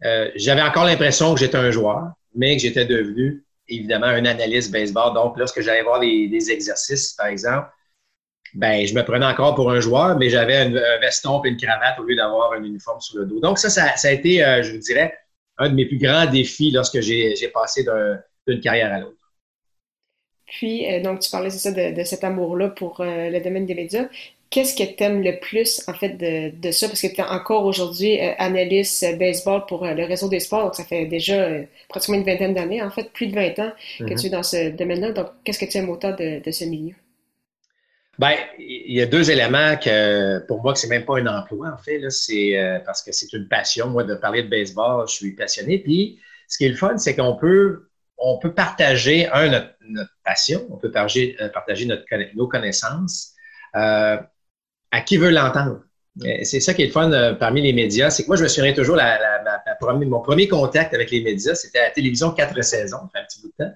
euh, 0.06 0.32
j'avais 0.36 0.62
encore 0.62 0.86
l'impression 0.86 1.34
que 1.34 1.40
j'étais 1.40 1.58
un 1.58 1.72
joueur, 1.72 2.12
mais 2.36 2.56
que 2.56 2.62
j'étais 2.62 2.86
devenu 2.86 3.44
évidemment 3.68 4.08
un 4.08 4.26
analyste 4.26 4.72
baseball. 4.72 5.14
Donc, 5.14 5.38
lorsque 5.38 5.62
j'allais 5.62 5.84
voir 5.84 6.00
des, 6.00 6.52
exercices, 6.52 7.14
par 7.14 7.28
exemple, 7.28 7.70
ben, 8.54 8.86
je 8.86 8.94
me 8.94 9.04
prenais 9.04 9.26
encore 9.26 9.56
pour 9.56 9.72
un 9.72 9.80
joueur, 9.80 10.18
mais 10.18 10.30
j'avais 10.30 10.56
un 10.58 11.00
veston 11.00 11.44
et 11.44 11.50
une 11.50 11.58
cravate 11.58 12.00
au 12.00 12.04
lieu 12.04 12.16
d'avoir 12.16 12.54
un 12.54 12.64
uniforme 12.64 13.02
sur 13.02 13.20
le 13.20 13.26
dos. 13.26 13.40
Donc, 13.40 13.58
ça, 13.58 13.70
ça, 13.70 14.08
a 14.08 14.12
été, 14.12 14.46
euh, 14.46 14.62
je 14.64 14.74
vous 14.74 14.80
dirais, 14.80 15.18
un 15.58 15.70
de 15.70 15.76
mes 15.76 15.86
plus 15.86 15.98
grands 15.98 16.26
défis 16.26 16.72
lorsque 16.72 17.02
j'ai 17.02 17.52
passé 17.54 17.86
d'une 18.48 18.60
carrière 18.62 18.94
à 18.94 19.00
l'autre. 19.00 19.23
Puis, 20.54 20.86
euh, 20.86 21.02
donc, 21.02 21.20
tu 21.20 21.32
parlais, 21.32 21.50
c'est 21.50 21.58
ça, 21.58 21.72
de, 21.72 22.04
cet 22.04 22.24
amour-là 22.24 22.70
pour 22.70 23.02
euh, 23.02 23.30
le 23.32 23.40
domaine 23.42 23.66
des 23.66 23.74
médias. 23.74 24.06
Qu'est-ce 24.52 24.76
que 24.76 24.84
tu 24.84 25.04
aimes 25.04 25.24
le 25.24 25.40
plus, 25.40 25.84
en 25.88 25.96
fait, 25.96 26.10
de, 26.10 26.72
ça? 26.72 26.88
Parce 26.88 27.02
que 27.02 27.08
tu 27.08 27.20
es 27.20 27.24
encore 27.24 27.66
aujourd'hui 27.66 28.22
euh, 28.22 28.34
analyste 28.38 29.18
baseball 29.18 29.66
pour 29.68 29.84
le 29.84 30.06
réseau 30.06 30.30
des 30.30 30.40
sports. 30.40 30.66
Donc, 30.66 30.76
ça 30.76 30.84
fait 30.84 31.08
déjà 31.08 31.50
pratiquement 31.90 32.18
une 32.18 32.24
vingtaine 32.24 32.54
d'années, 32.54 32.84
en 32.84 32.92
fait, 32.92 33.12
plus 33.12 33.26
de 33.26 33.34
20 33.34 33.60
ans 33.60 33.72
que 33.98 34.04
mm-hmm. 34.04 34.22
tu 34.22 34.28
es 34.28 34.30
dans 34.30 34.44
ce 34.44 34.70
domaine-là. 34.70 35.12
Donc, 35.12 35.30
qu'est-ce 35.44 35.58
que 35.58 35.66
tu 35.66 35.80
aimes 35.80 35.90
autant 35.90 36.12
de, 36.12 36.40
ce 36.52 36.66
milieu? 36.66 36.94
Bien, 38.20 38.36
il 38.60 38.94
y 38.94 39.02
a 39.02 39.08
deux 39.08 39.32
éléments 39.32 39.76
que, 39.78 40.38
pour 40.46 40.62
moi, 40.62 40.74
que 40.74 40.80
c'est 40.80 40.88
même 40.88 41.04
pas 41.04 41.18
un 41.18 41.26
emploi, 41.26 41.70
en 41.74 41.78
fait. 41.84 42.00
C'est 42.12 42.54
parce 42.86 43.02
que 43.02 43.12
c'est 43.12 43.34
une 43.34 43.48
passion. 43.48 43.88
Moi, 43.88 44.04
de 44.04 44.14
parler 44.14 44.44
de 44.44 44.50
baseball, 44.50 45.08
je 45.08 45.16
suis 45.16 45.32
passionné. 45.32 45.80
Puis, 45.80 46.20
ce 46.48 46.60
qui 46.60 46.66
est 46.66 46.70
le 46.70 46.76
fun, 46.76 46.96
c'est 47.00 47.16
qu'on 47.16 47.36
peut 47.38 47.88
on 48.24 48.38
peut 48.38 48.54
partager, 48.54 49.28
un, 49.32 49.50
notre, 49.50 50.12
passion, 50.24 50.66
on 50.72 50.78
peut 50.78 50.90
partager, 50.90 51.36
euh, 51.42 51.50
partager 51.50 51.86
notre, 51.86 52.06
nos 52.36 52.48
connaissances 52.48 53.34
euh, 53.76 54.18
à 54.92 55.02
qui 55.02 55.18
veut 55.18 55.30
l'entendre. 55.30 55.82
C'est 56.44 56.60
ça 56.60 56.76
qui 56.76 56.84
est 56.84 56.88
le 56.88 56.92
fun 56.92 57.12
euh, 57.12 57.34
parmi 57.34 57.62
les 57.62 57.74
médias. 57.74 58.12
C'est 58.12 58.24
que 58.24 58.28
moi, 58.28 58.38
je 58.38 58.44
me 58.44 58.48
souviens 58.48 58.74
toujours, 58.74 58.96
la, 58.96 59.20
mon 59.82 60.22
premier 60.22 60.48
contact 60.48 60.94
avec 60.94 61.12
les 61.12 61.22
médias, 61.22 61.56
c'était 61.56 61.80
à 61.80 61.84
la 61.84 61.90
télévision 61.90 62.32
quatre 62.32 62.62
saisons, 62.64 62.98
ça 62.98 63.10
fait 63.14 63.20
un 63.20 63.26
petit 63.26 63.42
bout 63.42 63.52
de 63.60 63.66
temps. 63.66 63.74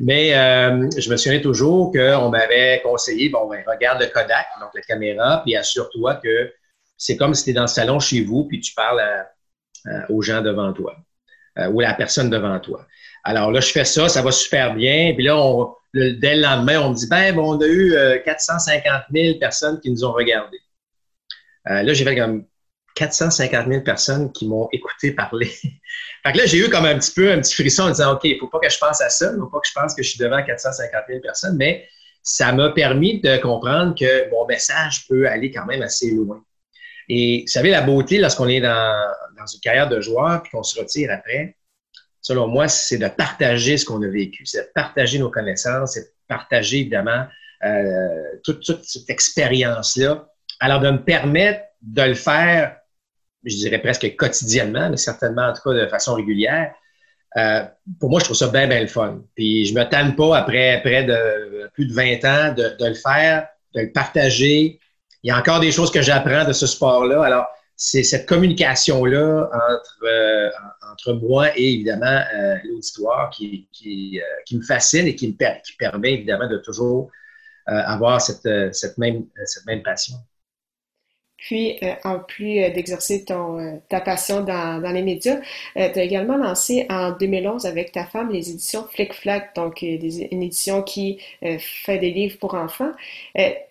Mais 0.00 0.30
je 0.30 1.10
me 1.10 1.16
souviens 1.16 1.40
toujours 1.40 1.90
qu'on 1.92 2.28
m'avait 2.28 2.82
conseillé, 2.82 3.30
bon, 3.30 3.48
ben, 3.48 3.64
regarde 3.66 4.00
le 4.00 4.08
Kodak, 4.08 4.46
donc 4.60 4.70
la 4.74 4.82
caméra, 4.82 5.40
puis 5.44 5.56
assure-toi 5.56 6.16
que 6.16 6.52
c'est 6.98 7.16
comme 7.16 7.34
si 7.34 7.44
tu 7.44 7.50
es 7.50 7.52
dans 7.54 7.62
le 7.62 7.68
salon 7.68 7.98
chez 7.98 8.20
vous, 8.20 8.44
puis 8.44 8.60
tu 8.60 8.74
parles 8.74 9.00
aux 10.10 10.20
gens 10.20 10.42
devant 10.42 10.72
toi 10.72 10.96
ou 11.70 11.80
à 11.80 11.84
la 11.84 11.94
personne 11.94 12.28
devant 12.28 12.58
toi. 12.60 12.86
Alors 13.28 13.50
là, 13.50 13.58
je 13.58 13.72
fais 13.72 13.84
ça, 13.84 14.08
ça 14.08 14.22
va 14.22 14.30
super 14.30 14.74
bien. 14.74 15.12
Puis 15.14 15.24
là, 15.24 15.36
on, 15.36 15.74
dès 15.92 16.36
le 16.36 16.42
lendemain, 16.42 16.80
on 16.80 16.90
me 16.90 16.94
dit, 16.94 17.08
ben, 17.08 17.36
on 17.36 17.60
a 17.60 17.66
eu 17.66 17.92
450 18.24 18.86
euh, 18.86 18.98
000 19.12 19.38
personnes 19.40 19.80
qui 19.80 19.90
nous 19.90 20.04
ont 20.04 20.12
regardés. 20.12 20.60
Euh, 21.68 21.82
là, 21.82 21.92
j'ai 21.92 22.04
fait 22.04 22.14
comme 22.14 22.46
450 22.94 23.66
000 23.66 23.80
personnes 23.82 24.30
qui 24.30 24.46
m'ont 24.46 24.68
écouté 24.70 25.10
parler. 25.10 25.46
fait 26.24 26.32
que 26.32 26.38
là, 26.38 26.46
j'ai 26.46 26.58
eu 26.58 26.70
comme 26.70 26.84
un 26.84 26.96
petit 26.96 27.10
peu 27.12 27.32
un 27.32 27.40
petit 27.40 27.54
frisson 27.54 27.82
en 27.82 27.90
disant, 27.90 28.14
OK, 28.14 28.20
il 28.22 28.38
faut 28.38 28.46
pas 28.46 28.60
que 28.60 28.70
je 28.70 28.78
pense 28.78 29.00
à 29.00 29.10
ça, 29.10 29.32
il 29.34 29.38
faut 29.40 29.48
pas 29.48 29.58
que 29.58 29.68
je 29.68 29.74
pense 29.74 29.92
que 29.92 30.04
je 30.04 30.10
suis 30.10 30.20
devant 30.20 30.40
450 30.44 31.02
000 31.08 31.20
personnes, 31.20 31.56
mais 31.56 31.84
ça 32.22 32.52
m'a 32.52 32.70
permis 32.70 33.20
de 33.20 33.38
comprendre 33.38 33.96
que 33.98 34.30
mon 34.30 34.46
message 34.46 35.08
peut 35.08 35.28
aller 35.28 35.50
quand 35.50 35.66
même 35.66 35.82
assez 35.82 36.12
loin. 36.12 36.40
Et 37.08 37.42
vous 37.42 37.48
savez, 37.48 37.70
la 37.70 37.82
beauté, 37.82 38.18
lorsqu'on 38.18 38.46
est 38.46 38.60
dans, 38.60 39.04
dans 39.36 39.46
une 39.46 39.60
carrière 39.60 39.88
de 39.88 40.00
joueur 40.00 40.42
puis 40.42 40.52
qu'on 40.52 40.62
se 40.62 40.78
retire 40.78 41.10
après, 41.10 41.56
selon 42.26 42.48
moi, 42.48 42.66
c'est 42.66 42.98
de 42.98 43.06
partager 43.06 43.76
ce 43.76 43.84
qu'on 43.84 44.02
a 44.02 44.08
vécu, 44.08 44.44
c'est 44.46 44.62
de 44.62 44.72
partager 44.74 45.20
nos 45.20 45.30
connaissances, 45.30 45.92
c'est 45.92 46.00
de 46.00 46.12
partager 46.26 46.80
évidemment 46.80 47.24
euh, 47.64 48.38
toute, 48.42 48.64
cette 48.82 49.08
expérience-là. 49.08 50.26
Alors, 50.58 50.80
de 50.80 50.90
me 50.90 51.04
permettre 51.04 51.60
de 51.82 52.02
le 52.02 52.14
faire, 52.14 52.78
je 53.44 53.54
dirais 53.54 53.78
presque 53.78 54.16
quotidiennement, 54.16 54.90
mais 54.90 54.96
certainement 54.96 55.46
en 55.46 55.52
tout 55.52 55.70
cas 55.70 55.76
de 55.76 55.86
façon 55.86 56.14
régulière, 56.14 56.74
euh, 57.36 57.62
pour 58.00 58.10
moi, 58.10 58.18
je 58.18 58.24
trouve 58.24 58.36
ça 58.36 58.48
bien, 58.48 58.66
bien 58.66 58.80
le 58.80 58.88
fun. 58.88 59.20
Puis 59.36 59.66
je 59.66 59.74
me 59.74 59.84
tanne 59.84 60.16
pas 60.16 60.36
après 60.36 60.80
près 60.82 61.04
de 61.04 61.70
plus 61.74 61.86
de 61.86 61.94
20 61.94 62.24
ans 62.24 62.54
de, 62.54 62.76
de, 62.76 62.86
le 62.86 62.94
faire, 62.94 63.46
de 63.72 63.82
le 63.82 63.92
partager. 63.92 64.80
Il 65.22 65.28
y 65.28 65.30
a 65.30 65.38
encore 65.38 65.60
des 65.60 65.70
choses 65.70 65.92
que 65.92 66.02
j'apprends 66.02 66.44
de 66.44 66.52
ce 66.52 66.66
sport-là. 66.66 67.22
Alors, 67.22 67.46
c'est 67.76 68.02
cette 68.02 68.26
communication-là 68.26 69.50
entre, 69.52 69.98
euh, 70.04 70.50
entre 70.90 71.12
moi 71.12 71.56
et 71.56 71.74
évidemment 71.74 72.22
euh, 72.34 72.56
l'auditoire 72.64 73.28
qui, 73.30 73.68
euh, 73.86 74.20
qui, 74.46 74.56
me 74.56 74.62
fascine 74.62 75.06
et 75.06 75.14
qui 75.14 75.28
me 75.28 75.62
qui 75.62 75.76
permet 75.76 76.14
évidemment 76.14 76.48
de 76.48 76.56
toujours 76.58 77.10
avoir 77.66 78.20
cette, 78.20 78.48
cette, 78.72 78.96
même, 78.96 79.26
cette 79.44 79.66
même 79.66 79.82
passion. 79.82 80.14
Puis, 81.36 81.80
en 82.04 82.20
plus 82.20 82.60
d'exercer 82.70 83.24
ta 83.24 84.00
passion 84.00 84.42
dans, 84.42 84.80
dans 84.80 84.92
les 84.92 85.02
médias, 85.02 85.40
tu 85.74 85.80
as 85.80 86.02
également 86.02 86.36
lancé 86.36 86.86
en 86.88 87.10
2011 87.10 87.66
avec 87.66 87.90
ta 87.90 88.06
femme 88.06 88.30
les 88.30 88.50
éditions 88.50 88.86
Flick 88.92 89.12
Flack, 89.14 89.56
donc 89.56 89.82
une 89.82 90.44
édition 90.44 90.84
qui 90.84 91.20
fait 91.58 91.98
des 91.98 92.12
livres 92.12 92.38
pour 92.38 92.54
enfants. 92.54 92.92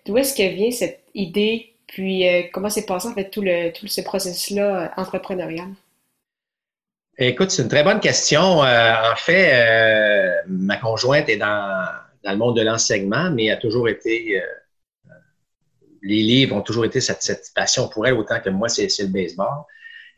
D'où 0.04 0.18
est-ce 0.18 0.34
que 0.34 0.46
vient 0.54 0.70
cette 0.70 1.00
idée 1.14 1.72
puis, 1.86 2.28
euh, 2.28 2.42
comment 2.52 2.68
s'est 2.68 2.86
passé 2.86 3.08
en 3.08 3.14
fait 3.14 3.30
tout, 3.30 3.42
le, 3.42 3.70
tout 3.72 3.86
ce 3.86 4.00
processus-là 4.00 4.84
euh, 4.84 4.88
entrepreneurial? 4.96 5.68
Écoute, 7.18 7.50
c'est 7.50 7.62
une 7.62 7.68
très 7.68 7.84
bonne 7.84 8.00
question. 8.00 8.62
Euh, 8.64 8.92
en 9.12 9.16
fait, 9.16 10.44
ma 10.48 10.76
conjointe 10.76 11.28
est 11.28 11.38
dans, 11.38 11.86
dans, 12.24 12.32
le 12.32 12.36
monde 12.36 12.56
de 12.56 12.62
l'enseignement, 12.62 13.30
mais 13.30 13.50
a 13.50 13.56
toujours 13.56 13.88
été. 13.88 14.42
les 16.02 16.22
livres 16.22 16.54
ont 16.54 16.60
toujours 16.60 16.84
été 16.84 17.00
cette, 17.00 17.52
passion 17.54 17.88
pour 17.88 18.06
elle, 18.06 18.14
autant 18.14 18.40
que 18.40 18.50
moi, 18.50 18.68
c'est 18.68 18.88
le 18.98 19.06
baseball. 19.06 19.64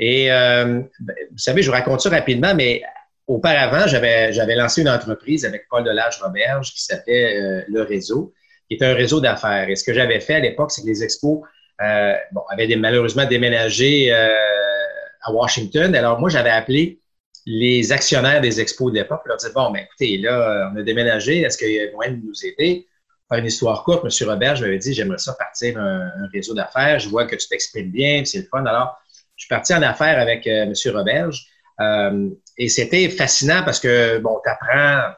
Et 0.01 0.27
ben, 0.29 0.89
vous 1.31 1.39
savez, 1.39 1.63
je 1.63 1.69
vous 1.69 1.77
raconte 1.77 2.01
ça 2.01 2.11
rapidement, 2.11 2.53
mais 2.57 2.83
auparavant, 3.29 3.87
j'avais 3.87 4.57
lancé 4.57 4.81
une 4.81 4.89
entreprise 4.89 5.45
avec 5.45 5.69
Paul 5.71 5.85
Delage-Roberge 5.85 6.73
qui 6.73 6.83
s'appelait 6.83 7.65
Le 7.69 7.83
Réseau, 7.83 8.35
qui 8.69 8.75
est 8.75 8.83
un 8.83 8.95
réseau 8.95 9.21
d'affaires. 9.21 9.69
Et 9.69 9.77
ce 9.77 9.85
que 9.85 9.95
j'avais 9.95 10.19
fait 10.19 10.35
à 10.35 10.41
l'époque, 10.41 10.73
c'est 10.73 10.83
que 10.83 10.89
les 10.89 11.05
expos 11.05 11.43
euh, 11.80 12.14
bon, 12.32 12.42
avait 12.50 12.75
malheureusement 12.76 13.25
déménagé 13.26 14.12
euh, 14.12 14.28
à 15.23 15.32
Washington. 15.32 15.94
Alors 15.94 16.18
moi, 16.18 16.28
j'avais 16.28 16.50
appelé 16.50 17.00
les 17.47 17.92
actionnaires 17.92 18.40
des 18.40 18.61
expos 18.61 18.92
de 18.92 18.99
l'époque. 18.99 19.23
Leur 19.25 19.37
disais, 19.37 19.52
bon, 19.52 19.70
ben, 19.70 19.85
écoutez, 19.85 20.18
là, 20.18 20.70
on 20.73 20.76
a 20.78 20.82
déménagé, 20.82 21.40
est-ce 21.40 21.56
qu'il 21.56 21.73
y 21.73 21.80
a 21.80 21.90
moyen 21.92 22.12
de 22.12 22.23
nous 22.25 22.47
aider? 22.47 22.87
Faire 23.28 23.38
une 23.38 23.47
histoire 23.47 23.85
courte, 23.85 24.04
M. 24.04 24.28
Robert, 24.28 24.56
je 24.56 24.64
m'avais 24.64 24.78
dit, 24.78 24.94
j'aimerais 24.94 25.18
ça 25.18 25.35
partir 25.38 25.78
un, 25.78 26.11
réseau 26.32 26.54
d'affaires. 26.54 26.99
Je 26.99 27.08
vois 27.08 27.26
que 27.26 27.37
tu 27.37 27.47
t'exprimes 27.49 27.90
bien, 27.90 28.25
c'est 28.25 28.38
le 28.38 28.44
fun. 28.50 28.64
Alors, 28.64 28.99
je 29.37 29.44
suis 29.44 29.49
parti 29.49 29.75
en 29.75 29.82
affaires 29.82 30.18
avec 30.18 30.47
euh, 30.47 30.64
M. 30.64 30.75
Roberge. 30.94 31.47
Euh, 31.80 32.30
et 32.56 32.68
c'était 32.68 33.08
fascinant 33.08 33.62
parce 33.64 33.80
que, 33.80 34.18
bon, 34.18 34.40
tu 34.42 34.50
apprends 34.50 35.14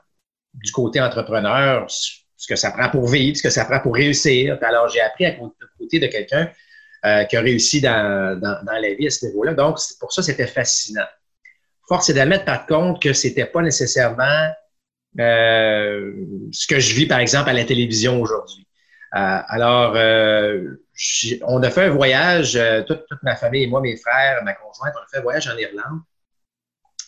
du 0.54 0.72
côté 0.72 1.00
entrepreneur 1.00 1.86
ce 2.40 2.46
que 2.46 2.56
ça 2.56 2.70
prend 2.70 2.88
pour 2.88 3.06
vivre, 3.06 3.36
ce 3.36 3.42
que 3.42 3.50
ça 3.50 3.66
prend 3.66 3.80
pour 3.80 3.94
réussir. 3.94 4.58
Alors, 4.62 4.88
j'ai 4.88 5.02
appris 5.02 5.26
à 5.26 5.32
côté 5.78 6.00
de 6.00 6.06
quelqu'un 6.06 6.50
euh, 7.04 7.24
qui 7.24 7.36
a 7.36 7.42
réussi 7.42 7.82
dans, 7.82 8.40
la 8.40 8.94
vie 8.94 9.06
à 9.06 9.10
ce 9.10 9.26
niveau-là. 9.26 9.52
Donc, 9.52 9.76
pour 10.00 10.10
ça, 10.10 10.22
c'était 10.22 10.46
fascinant. 10.46 11.04
Force 11.86 12.08
est 12.08 12.14
d'admettre, 12.14 12.46
par 12.46 12.64
contre, 12.64 12.98
que 12.98 13.12
c'était 13.12 13.44
pas 13.44 13.60
nécessairement 13.60 14.48
euh, 15.18 16.12
ce 16.50 16.66
que 16.66 16.80
je 16.80 16.94
vis, 16.94 17.06
par 17.06 17.18
exemple, 17.18 17.50
à 17.50 17.52
la 17.52 17.64
télévision 17.64 18.22
aujourd'hui. 18.22 18.66
Euh, 19.16 19.38
alors, 19.46 19.90
on 21.46 21.62
a 21.62 21.70
fait 21.70 21.82
un 21.82 21.90
voyage, 21.90 22.58
toute, 22.86 23.04
ma 23.22 23.36
famille 23.36 23.64
et 23.64 23.66
moi, 23.66 23.82
mes 23.82 23.98
frères, 23.98 24.42
ma 24.44 24.54
conjointe, 24.54 24.94
on 24.96 25.02
a 25.02 25.06
fait 25.12 25.18
un 25.18 25.22
voyage 25.22 25.46
en 25.46 25.58
Irlande. 25.58 26.00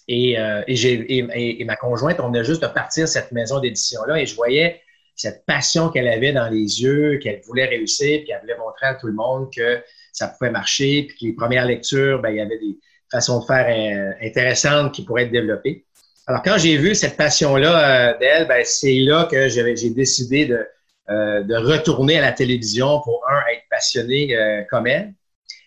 Et, 0.08 0.32
et, 0.32 1.60
et 1.60 1.64
ma 1.64 1.76
conjointe, 1.76 2.20
on 2.20 2.34
a 2.34 2.42
juste 2.42 2.60
de 2.60 2.66
partir 2.66 3.08
cette 3.08 3.32
maison 3.32 3.60
d'édition-là 3.60 4.20
et 4.20 4.26
je 4.26 4.34
voyais 4.34 4.82
cette 5.22 5.46
passion 5.46 5.88
qu'elle 5.88 6.08
avait 6.08 6.32
dans 6.32 6.48
les 6.48 6.82
yeux, 6.82 7.18
qu'elle 7.18 7.40
voulait 7.46 7.66
réussir, 7.66 8.18
puis 8.18 8.26
qu'elle 8.26 8.40
voulait 8.40 8.58
montrer 8.58 8.86
à 8.86 8.94
tout 8.96 9.06
le 9.06 9.12
monde 9.12 9.52
que 9.56 9.80
ça 10.12 10.26
pouvait 10.26 10.50
marcher, 10.50 11.04
puis 11.04 11.16
que 11.16 11.24
les 11.26 11.32
premières 11.32 11.64
lectures, 11.64 12.20
ben, 12.20 12.30
il 12.30 12.38
y 12.38 12.40
avait 12.40 12.58
des 12.58 12.76
façons 13.10 13.38
de 13.38 13.44
faire 13.44 13.66
euh, 13.68 14.26
intéressantes 14.26 14.92
qui 14.92 15.04
pourraient 15.04 15.24
être 15.24 15.30
développées. 15.30 15.86
Alors, 16.26 16.42
quand 16.42 16.58
j'ai 16.58 16.76
vu 16.76 16.96
cette 16.96 17.16
passion-là 17.16 18.10
euh, 18.10 18.18
d'elle, 18.18 18.48
ben, 18.48 18.62
c'est 18.64 18.98
là 18.98 19.28
que 19.30 19.48
j'ai 19.48 19.90
décidé 19.90 20.46
de, 20.46 20.66
euh, 21.10 21.42
de 21.42 21.54
retourner 21.54 22.18
à 22.18 22.22
la 22.22 22.32
télévision 22.32 23.00
pour, 23.02 23.24
un, 23.30 23.38
être 23.52 23.62
passionné 23.70 24.36
comme 24.70 24.88
elle. 24.88 25.14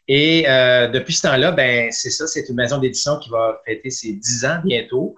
Et 0.10 0.44
depuis 0.94 1.14
ce 1.14 1.24
temps-là, 1.24 1.52
ben, 1.52 1.92
c'est 1.92 2.12
ça, 2.12 2.28
c'est 2.28 2.48
une 2.50 2.56
maison 2.56 2.78
d'édition 2.78 3.18
qui 3.20 3.30
va 3.30 3.62
fêter 3.66 3.90
ses 3.90 4.14
dix 4.14 4.44
ans 4.46 4.60
bientôt, 4.64 5.16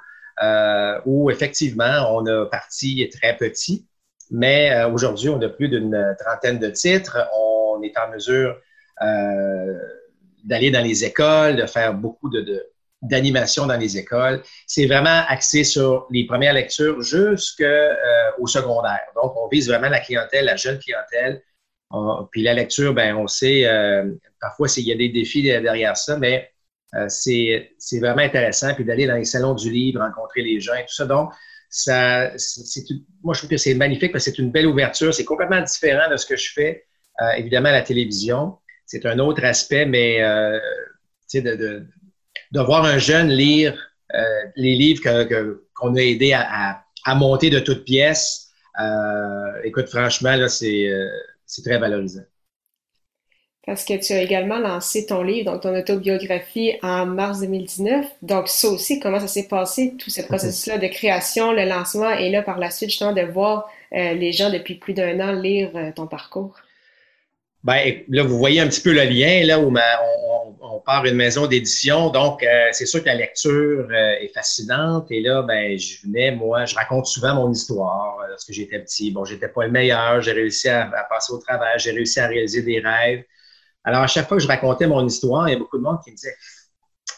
où 1.05 1.31
effectivement, 1.31 2.07
on 2.15 2.25
a 2.27 2.45
parti 2.45 3.09
très 3.09 3.35
petit. 3.35 3.86
Mais 4.31 4.71
euh, 4.71 4.89
aujourd'hui, 4.89 5.29
on 5.29 5.41
a 5.41 5.49
plus 5.49 5.69
d'une 5.69 6.15
trentaine 6.19 6.59
de 6.59 6.69
titres. 6.69 7.17
On 7.33 7.81
est 7.83 7.97
en 7.97 8.09
mesure 8.11 8.57
euh, 9.01 9.73
d'aller 10.43 10.71
dans 10.71 10.83
les 10.83 11.03
écoles, 11.03 11.57
de 11.57 11.65
faire 11.65 11.93
beaucoup 11.93 12.29
de, 12.29 12.67
d'animation 13.01 13.67
dans 13.67 13.77
les 13.77 13.97
écoles. 13.97 14.41
C'est 14.65 14.85
vraiment 14.85 15.23
axé 15.27 15.63
sur 15.63 16.07
les 16.09 16.25
premières 16.25 16.53
lectures 16.53 17.01
jusqu'au 17.01 17.63
euh, 17.63 18.45
secondaire. 18.45 19.01
Donc, 19.21 19.35
on 19.35 19.47
vise 19.49 19.67
vraiment 19.67 19.89
la 19.89 19.99
clientèle, 19.99 20.45
la 20.45 20.55
jeune 20.55 20.79
clientèle. 20.79 21.43
puis 22.31 22.43
la 22.43 22.53
lecture, 22.53 22.93
ben, 22.93 23.15
on 23.15 23.27
sait, 23.27 23.65
euh, 23.65 24.09
parfois, 24.39 24.67
il 24.77 24.87
y 24.87 24.91
a 24.93 24.95
des 24.95 25.09
défis 25.09 25.43
derrière 25.43 25.97
ça, 25.97 26.17
mais 26.17 26.49
c'est, 27.09 27.73
c'est 27.77 27.99
vraiment 27.99 28.21
intéressant. 28.21 28.73
Puis 28.73 28.85
d'aller 28.85 29.05
dans 29.05 29.15
les 29.15 29.25
salons 29.25 29.53
du 29.53 29.69
livre, 29.69 29.99
rencontrer 29.99 30.41
les 30.41 30.61
gens 30.61 30.75
et 30.75 30.85
tout 30.85 30.93
ça. 30.93 31.05
Donc, 31.05 31.31
ça, 31.69 32.31
moi, 33.23 33.33
je 33.33 33.39
trouve 33.39 33.49
que 33.49 33.57
c'est 33.57 33.73
magnifique 33.73 34.11
parce 34.11 34.25
que 34.25 34.31
c'est 34.31 34.41
une 34.41 34.51
belle 34.51 34.67
ouverture. 34.67 35.13
C'est 35.13 35.25
complètement 35.25 35.61
différent 35.61 36.09
de 36.09 36.17
ce 36.17 36.25
que 36.25 36.35
je 36.35 36.51
fais, 36.53 36.85
euh, 37.21 37.31
évidemment, 37.37 37.69
à 37.69 37.73
la 37.73 37.81
télévision. 37.81 38.57
C'est 38.85 39.05
un 39.05 39.19
autre 39.19 39.43
aspect, 39.43 39.85
mais 39.85 40.21
euh, 40.21 40.59
de, 41.33 41.41
de, 41.41 41.85
de, 42.51 42.59
voir 42.61 42.85
un 42.85 42.97
jeune 42.97 43.29
lire 43.29 43.77
euh, 44.15 44.23
les 44.55 44.75
livres 44.75 45.01
qu'on 45.73 45.95
a 45.95 46.01
aidé 46.01 46.33
à, 46.33 46.83
à, 47.05 47.15
monter 47.15 47.49
de 47.49 47.59
toutes 47.59 47.83
pièces, 47.83 48.49
euh, 48.79 49.61
écoute, 49.63 49.89
franchement, 49.89 50.35
là, 50.35 50.47
c'est 50.47 50.89
très 51.63 51.77
valorisant 51.77 52.23
parce 53.67 53.83
que 53.83 53.93
tu 53.95 54.13
as 54.13 54.21
également 54.21 54.59
lancé 54.59 55.05
ton 55.05 55.21
livre, 55.21 55.51
donc 55.51 55.63
ton 55.63 55.77
autobiographie 55.77 56.75
en 56.81 57.05
mars 57.05 57.41
2019. 57.41 58.05
Donc 58.21 58.47
ça 58.47 58.69
aussi, 58.69 59.01
comment 59.01 59.19
ça 59.19 59.27
s'est 59.27 59.49
passé, 59.49 59.93
tout 59.99 60.09
ce 60.09 60.21
processus-là 60.21 60.77
de 60.77 60.87
création, 60.87 61.51
le 61.51 61.65
lancement, 61.65 62.11
et 62.11 62.29
là 62.29 62.41
par 62.41 62.59
la 62.59 62.71
suite 62.71 62.89
justement 62.91 63.11
de 63.11 63.23
voir 63.23 63.69
euh, 63.93 64.13
les 64.13 64.31
gens 64.31 64.49
depuis 64.49 64.75
plus 64.75 64.93
d'un 64.93 65.19
an 65.19 65.33
lire 65.33 65.71
euh, 65.75 65.91
ton 65.93 66.07
parcours? 66.07 66.55
Ben, 67.65 68.03
là, 68.07 68.23
vous 68.23 68.37
voyez 68.37 68.61
un 68.61 68.69
petit 68.69 68.79
peu 68.79 68.93
le 68.93 69.03
lien, 69.03 69.43
là, 69.43 69.59
où 69.59 69.67
on, 69.67 70.55
on, 70.61 70.79
part 70.79 71.03
une 71.03 71.15
maison 71.15 71.47
d'édition. 71.47 72.09
Donc, 72.09 72.43
euh, 72.43 72.69
c'est 72.71 72.85
sûr 72.85 73.01
que 73.01 73.07
la 73.07 73.15
lecture 73.15 73.91
est 73.91 74.31
fascinante. 74.33 75.07
Et 75.11 75.19
là, 75.19 75.41
ben, 75.41 75.77
je 75.77 76.03
venais, 76.03 76.31
moi, 76.31 76.63
je 76.63 76.75
raconte 76.75 77.07
souvent 77.07 77.35
mon 77.35 77.51
histoire. 77.51 78.15
Lorsque 78.29 78.53
j'étais 78.53 78.79
petit, 78.79 79.11
bon, 79.11 79.25
j'étais 79.25 79.49
pas 79.49 79.65
le 79.65 79.71
meilleur. 79.71 80.21
J'ai 80.21 80.31
réussi 80.31 80.69
à, 80.69 80.83
à 80.83 81.03
passer 81.03 81.33
au 81.33 81.39
travail. 81.39 81.77
J'ai 81.79 81.91
réussi 81.91 82.21
à 82.21 82.27
réaliser 82.27 82.61
des 82.61 82.79
rêves. 82.79 83.25
Alors, 83.87 84.01
à 84.01 84.07
chaque 84.07 84.27
fois 84.27 84.35
que 84.35 84.43
je 84.43 84.49
racontais 84.49 84.85
mon 84.85 85.07
histoire, 85.07 85.47
il 85.47 85.53
y 85.53 85.55
a 85.55 85.57
beaucoup 85.57 85.77
de 85.77 85.81
monde 85.81 85.99
qui 86.03 86.11
me 86.11 86.15
disait 86.17 86.35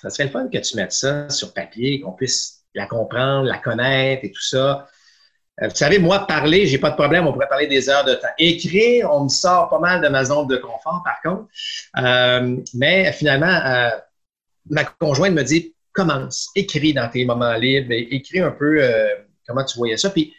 Ça 0.04 0.12
serait 0.12 0.26
le 0.26 0.30
fun 0.30 0.48
que 0.50 0.60
tu 0.60 0.76
mettes 0.76 0.92
ça 0.92 1.28
sur 1.28 1.52
papier, 1.52 2.00
qu'on 2.00 2.12
puisse 2.12 2.64
la 2.76 2.86
comprendre, 2.86 3.48
la 3.48 3.58
connaître 3.58 4.24
et 4.24 4.32
tout 4.32 4.44
ça. 4.44 4.88
Euh, 5.64 5.68
vous 5.68 5.76
savez, 5.76 5.98
moi, 5.98 6.28
parler, 6.28 6.68
j'ai 6.68 6.78
pas 6.78 6.92
de 6.92 6.96
problème, 6.96 7.26
on 7.26 7.34
pourrait 7.34 7.48
parler 7.48 7.66
des 7.66 7.90
heures 7.90 8.06
de 8.06 8.14
temps. 8.14 8.28
Écrire, 8.38 9.12
on 9.12 9.24
me 9.24 9.30
sort 9.30 9.68
pas 9.70 9.80
mal 9.80 10.00
de 10.00 10.10
ma 10.10 10.24
zone 10.24 10.46
de 10.48 10.58
confort, 10.58 11.02
par 11.04 11.20
contre. 11.24 11.48
Euh, 11.98 12.58
mais 12.76 13.12
finalement, 13.14 13.48
euh, 13.48 13.90
ma 14.70 14.84
conjointe 14.84 15.34
me 15.34 15.42
dit 15.42 15.74
commence, 15.92 16.50
écris 16.56 16.94
dans 16.94 17.10
tes 17.10 17.26
moments 17.26 17.56
libres, 17.56 17.92
écris 17.92 18.42
un 18.42 18.52
peu 18.52 18.80
comment 19.48 19.66
tu 19.66 19.76
voyais 19.76 19.98
ça. 19.98 20.12
Puis, 20.12 20.36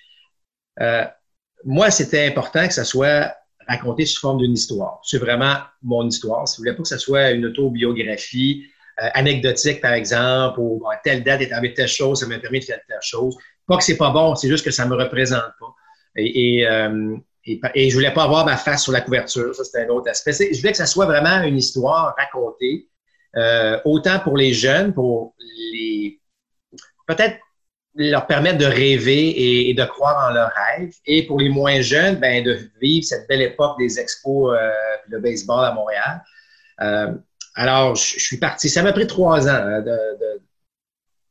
moi, 1.64 1.90
c'était 1.90 2.24
important 2.28 2.68
que 2.68 2.72
ça 2.72 2.84
soit 2.84 3.34
raconter 3.70 4.04
sous 4.04 4.20
forme 4.20 4.38
d'une 4.38 4.52
histoire. 4.52 5.00
C'est 5.04 5.18
vraiment 5.18 5.54
mon 5.82 6.06
histoire. 6.06 6.46
Si 6.48 6.56
vous 6.56 6.62
voulez 6.62 6.74
pas 6.74 6.82
que 6.82 6.88
ce 6.88 6.98
soit 6.98 7.30
une 7.30 7.46
autobiographie 7.46 8.66
euh, 9.00 9.08
anecdotique, 9.14 9.80
par 9.80 9.92
exemple, 9.92 10.58
ou 10.58 10.82
à 10.90 10.96
telle 10.96 11.22
date 11.22 11.40
est 11.42 11.52
arrivé 11.52 11.74
telle 11.74 11.88
chose, 11.88 12.20
ça 12.20 12.26
m'a 12.26 12.38
permis 12.38 12.60
de 12.60 12.64
faire 12.64 12.80
telle 12.88 12.98
chose. 13.02 13.36
Pas 13.66 13.76
que 13.76 13.84
c'est 13.84 13.96
pas 13.96 14.10
bon, 14.10 14.34
c'est 14.34 14.48
juste 14.48 14.64
que 14.64 14.72
ça 14.72 14.86
me 14.86 14.96
représente 14.96 15.52
pas. 15.60 15.74
Et, 16.16 16.58
et, 16.58 16.66
euh, 16.66 17.16
et, 17.46 17.88
je 17.88 17.94
voulais 17.94 18.12
pas 18.12 18.24
avoir 18.24 18.44
ma 18.44 18.56
face 18.56 18.82
sur 18.82 18.92
la 18.92 19.00
couverture, 19.00 19.54
ça 19.54 19.64
c'était 19.64 19.84
un 19.84 19.88
autre 19.88 20.10
aspect. 20.10 20.32
Je 20.32 20.58
voulais 20.58 20.72
que 20.72 20.76
ça 20.76 20.86
soit 20.86 21.06
vraiment 21.06 21.42
une 21.42 21.56
histoire 21.56 22.14
racontée, 22.18 22.88
euh, 23.36 23.78
autant 23.84 24.18
pour 24.18 24.36
les 24.36 24.52
jeunes, 24.52 24.92
pour 24.92 25.34
les 25.38 26.20
peut-être 27.06 27.38
leur 27.94 28.26
permettre 28.26 28.58
de 28.58 28.66
rêver 28.66 29.68
et, 29.68 29.74
de 29.74 29.84
croire 29.84 30.28
en 30.28 30.32
leurs 30.32 30.52
rêves. 30.52 30.94
Et 31.06 31.26
pour 31.26 31.38
les 31.38 31.48
moins 31.48 31.80
jeunes, 31.80 32.16
ben, 32.16 32.42
de 32.42 32.58
vivre 32.80 33.04
cette 33.04 33.28
belle 33.28 33.42
époque 33.42 33.78
des 33.78 33.98
expos 33.98 34.56
euh, 34.56 34.70
de 35.08 35.18
baseball 35.18 35.64
à 35.64 35.72
Montréal. 35.72 36.22
Euh, 36.80 37.14
alors, 37.56 37.96
je, 37.96 38.18
suis 38.18 38.36
parti. 38.36 38.68
Ça 38.68 38.82
m'a 38.82 38.92
pris 38.92 39.06
trois 39.06 39.48
ans 39.48 39.52
hein, 39.52 39.80
de, 39.82 40.40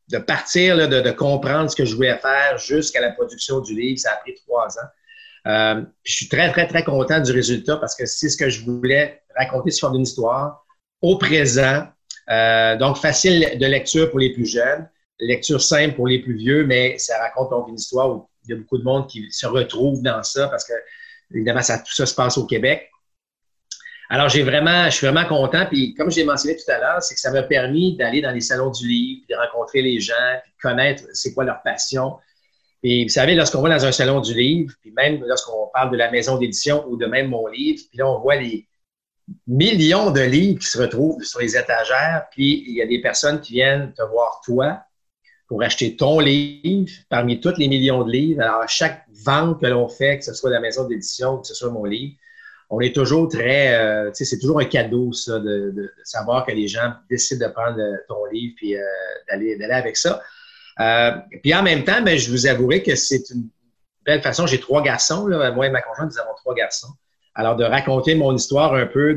de, 0.10 0.18
partir, 0.18 0.90
de, 0.90 1.12
comprendre 1.12 1.72
ce 1.72 1.76
que 1.76 1.86
je 1.86 1.96
voulais 1.96 2.18
faire 2.18 2.58
jusqu'à 2.58 3.00
la 3.00 3.12
production 3.12 3.62
du 3.62 3.74
livre. 3.74 4.00
Ça 4.00 4.12
a 4.12 4.16
pris 4.18 4.36
trois 4.36 4.68
ans. 4.68 4.90
Euh, 5.48 5.82
je 6.04 6.14
suis 6.14 6.28
très, 6.28 6.52
très, 6.52 6.68
très 6.68 6.84
content 6.84 7.22
du 7.22 7.32
résultat 7.32 7.78
parce 7.78 7.96
que 7.96 8.06
c'est 8.06 8.28
ce 8.28 8.36
que 8.36 8.50
je 8.50 8.66
voulais 8.66 9.24
raconter 9.38 9.72
sur 9.72 9.96
une 9.96 10.02
histoire 10.02 10.66
au 11.02 11.18
présent. 11.18 11.88
donc, 12.28 12.98
facile 12.98 13.58
de 13.58 13.66
lecture 13.66 14.10
pour 14.10 14.20
les 14.20 14.34
plus 14.34 14.46
jeunes 14.46 14.90
lecture 15.20 15.62
simple 15.62 15.96
pour 15.96 16.08
les 16.08 16.20
plus 16.20 16.36
vieux, 16.36 16.66
mais 16.66 16.98
ça 16.98 17.18
raconte 17.20 17.50
donc 17.50 17.68
une 17.70 17.76
histoire 17.76 18.10
où 18.10 18.30
il 18.46 18.52
y 18.52 18.54
a 18.54 18.58
beaucoup 18.58 18.78
de 18.78 18.84
monde 18.84 19.08
qui 19.08 19.28
se 19.32 19.46
retrouve 19.46 20.02
dans 20.02 20.24
ça 20.24 20.48
parce 20.48 20.66
que, 20.66 20.74
évidemment, 21.34 21.62
ça, 21.62 21.80
tout 21.80 21.94
ça 21.94 22.06
se 22.06 22.16
passe 22.16 22.38
au 22.38 22.46
Québec. 22.46 22.90
Alors, 24.12 24.28
j'ai 24.28 24.42
vraiment, 24.42 24.86
je 24.86 24.96
suis 24.96 25.06
vraiment 25.06 25.28
content. 25.28 25.68
Puis, 25.68 25.94
comme 25.94 26.10
je 26.10 26.18
l'ai 26.18 26.24
mentionné 26.24 26.56
tout 26.56 26.72
à 26.72 26.80
l'heure, 26.80 27.04
c'est 27.04 27.14
que 27.14 27.20
ça 27.20 27.32
m'a 27.32 27.44
permis 27.44 27.96
d'aller 27.96 28.22
dans 28.22 28.32
les 28.32 28.42
salons 28.42 28.72
du 28.72 28.88
livre, 28.88 29.22
de 29.30 29.36
rencontrer 29.36 29.84
les 29.84 30.00
gens, 30.00 30.14
puis 30.44 30.52
de 30.52 30.62
connaître 30.62 31.04
c'est 31.14 31.34
quoi 31.34 31.44
leur 31.44 31.62
passion. 31.62 32.16
Et 32.82 33.04
vous 33.04 33.10
savez, 33.10 33.36
lorsqu'on 33.36 33.62
va 33.62 33.70
dans 33.70 33.86
un 33.86 33.92
salon 33.92 34.22
du 34.22 34.34
livre, 34.34 34.74
puis 34.82 34.92
même 34.92 35.22
lorsqu'on 35.26 35.70
parle 35.74 35.92
de 35.92 35.98
la 35.98 36.10
maison 36.10 36.38
d'édition 36.38 36.86
ou 36.88 36.98
de 36.98 37.06
même 37.06 37.28
mon 37.28 37.46
livre, 37.48 37.84
puis 37.90 38.00
là, 38.00 38.08
on 38.10 38.20
voit 38.20 38.38
les 38.38 38.68
millions 39.46 40.10
de 40.10 40.22
livres 40.22 40.60
qui 40.60 40.68
se 40.68 40.82
retrouvent 40.82 41.22
sur 41.24 41.40
les 41.40 41.56
étagères, 41.56 42.26
puis 42.32 42.64
il 42.68 42.76
y 42.76 42.82
a 42.82 42.88
des 42.88 43.02
personnes 43.02 43.42
qui 43.42 43.54
viennent 43.54 43.94
te 43.94 44.02
voir 44.02 44.42
toi, 44.44 44.82
pour 45.50 45.64
acheter 45.64 45.96
ton 45.96 46.20
livre 46.20 46.92
parmi 47.10 47.42
tous 47.42 47.58
les 47.58 47.68
millions 47.68 48.04
de 48.04 48.12
livres. 48.12 48.42
Alors, 48.42 48.70
chaque 48.70 49.04
vente 49.26 49.60
que 49.60 49.66
l'on 49.66 49.90
fait, 49.90 50.20
que 50.20 50.24
ce 50.24 50.34
soit 50.36 50.52
la 50.52 50.60
maison 50.60 50.88
d'édition, 50.88 51.40
que 51.40 51.48
ce 51.48 51.56
soit 51.56 51.72
mon 51.72 51.86
livre, 51.86 52.14
on 52.70 52.80
est 52.82 52.94
toujours 52.94 53.28
très, 53.28 53.74
euh, 53.74 54.10
tu 54.10 54.18
sais, 54.18 54.26
c'est 54.26 54.38
toujours 54.38 54.60
un 54.60 54.66
cadeau, 54.66 55.12
ça, 55.12 55.40
de, 55.40 55.92
savoir 56.04 56.46
que 56.46 56.52
les 56.52 56.68
gens 56.68 56.94
décident 57.10 57.48
de 57.48 57.52
prendre 57.52 57.80
ton 58.08 58.26
livre 58.26 58.54
puis 58.58 58.78
euh, 58.78 58.84
d'aller, 59.28 59.58
d'aller 59.58 59.74
avec 59.74 59.98
ça. 59.98 60.22
Euh, 60.80 61.12
puis 61.42 61.54
en 61.56 61.64
même 61.64 61.84
temps, 61.84 62.04
ben, 62.04 62.16
je 62.16 62.30
vous 62.30 62.46
avouerai 62.46 62.84
que 62.84 62.96
c'est 62.96 63.28
une 63.32 63.50
belle 64.06 64.22
façon. 64.22 64.46
J'ai 64.46 64.60
trois 64.60 64.84
garçons, 64.84 65.26
là, 65.26 65.50
moi 65.52 65.66
et 65.66 65.72
ma 65.72 65.82
conjointe, 65.82 66.12
nous 66.12 66.20
avons 66.20 66.36
trois 66.36 66.54
garçons. 66.54 66.94
Alors, 67.34 67.56
de 67.56 67.64
raconter 67.64 68.14
mon 68.14 68.36
histoire 68.36 68.76
un 68.76 68.86
peu. 68.86 69.16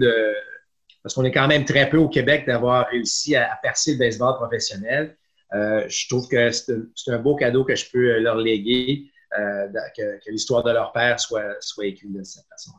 Parce 1.03 1.15
qu'on 1.15 1.25
est 1.25 1.33
quand 1.33 1.49
même 1.49 1.65
très 1.65 1.91
peu 1.91 1.99
au 1.99 2.09
Québec 2.09 2.47
d'avoir 2.47 2.87
réussi 2.89 3.37
à 3.37 3.59
percer 3.63 3.93
le 3.93 3.99
baseball 3.99 4.35
professionnel. 4.37 5.17
Euh, 5.55 5.85
je 5.89 6.09
trouve 6.09 6.29
que 6.29 6.51
c'est 6.51 7.11
un 7.11 7.19
beau 7.19 7.37
cadeau 7.37 7.65
que 7.65 7.75
je 7.75 7.91
peux 7.91 8.19
leur 8.19 8.37
léguer, 8.37 9.05
euh, 9.39 9.69
que, 9.97 10.31
l'histoire 10.31 10.63
de 10.63 10.71
leur 10.71 10.93
père 10.93 11.21
soit, 11.21 11.57
soit 11.61 11.87
écrite 11.87 12.13
de 12.13 12.23
cette 12.23 12.47
façon. 12.49 12.73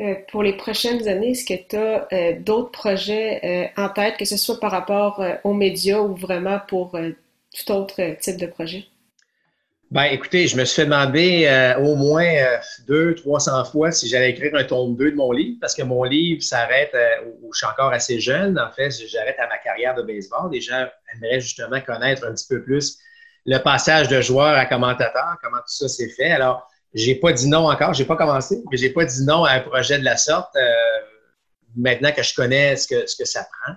Euh, 0.00 0.14
pour 0.30 0.42
les 0.42 0.56
prochaines 0.56 1.06
années, 1.08 1.30
est-ce 1.30 1.44
que 1.44 1.68
tu 1.68 1.76
as 1.76 2.32
d'autres 2.34 2.70
projets 2.70 3.72
en 3.76 3.88
tête, 3.88 4.16
que 4.16 4.24
ce 4.24 4.36
soit 4.36 4.58
par 4.58 4.70
rapport 4.70 5.22
aux 5.44 5.52
médias 5.52 6.00
ou 6.00 6.14
vraiment 6.14 6.60
pour 6.66 6.92
tout 6.92 7.72
autre 7.72 8.16
type 8.20 8.36
de 8.36 8.46
projet? 8.46 8.86
Ben, 9.92 10.04
écoutez, 10.04 10.46
je 10.48 10.56
me 10.56 10.64
suis 10.64 10.76
fait 10.76 10.84
demander 10.86 11.44
euh, 11.44 11.76
au 11.80 11.96
moins 11.96 12.24
euh, 12.24 12.56
deux, 12.88 13.14
trois 13.14 13.40
cents 13.40 13.62
fois 13.66 13.92
si 13.92 14.08
j'allais 14.08 14.30
écrire 14.30 14.54
un 14.54 14.64
tome 14.64 14.96
2 14.96 15.10
de 15.10 15.16
mon 15.16 15.32
livre, 15.32 15.58
parce 15.60 15.74
que 15.74 15.82
mon 15.82 16.02
livre 16.04 16.42
s'arrête 16.42 16.92
euh, 16.94 17.26
où 17.42 17.52
je 17.52 17.58
suis 17.58 17.66
encore 17.66 17.92
assez 17.92 18.18
jeune. 18.18 18.58
En 18.58 18.70
fait, 18.72 18.90
j'arrête 19.06 19.36
à 19.38 19.46
ma 19.48 19.58
carrière 19.58 19.94
de 19.94 20.00
baseball. 20.00 20.50
Les 20.50 20.62
gens 20.62 20.86
aimeraient 21.14 21.40
justement 21.40 21.78
connaître 21.82 22.26
un 22.26 22.32
petit 22.32 22.46
peu 22.48 22.62
plus 22.62 22.96
le 23.44 23.58
passage 23.58 24.08
de 24.08 24.22
joueur 24.22 24.56
à 24.56 24.64
commentateur, 24.64 25.36
comment 25.42 25.58
tout 25.58 25.64
ça 25.66 25.88
s'est 25.88 26.08
fait. 26.08 26.30
Alors, 26.30 26.66
j'ai 26.94 27.16
pas 27.16 27.34
dit 27.34 27.46
non 27.46 27.70
encore, 27.70 27.92
j'ai 27.92 28.06
pas 28.06 28.16
commencé, 28.16 28.62
mais 28.70 28.78
j'ai 28.78 28.94
pas 28.94 29.04
dit 29.04 29.22
non 29.26 29.44
à 29.44 29.50
un 29.50 29.60
projet 29.60 29.98
de 29.98 30.04
la 30.06 30.16
sorte. 30.16 30.56
maintenant 31.76 32.12
que 32.12 32.22
je 32.22 32.34
connais 32.34 32.76
ce 32.76 32.88
que, 32.88 33.06
ce 33.06 33.14
que 33.14 33.26
ça 33.26 33.44
prend. 33.44 33.74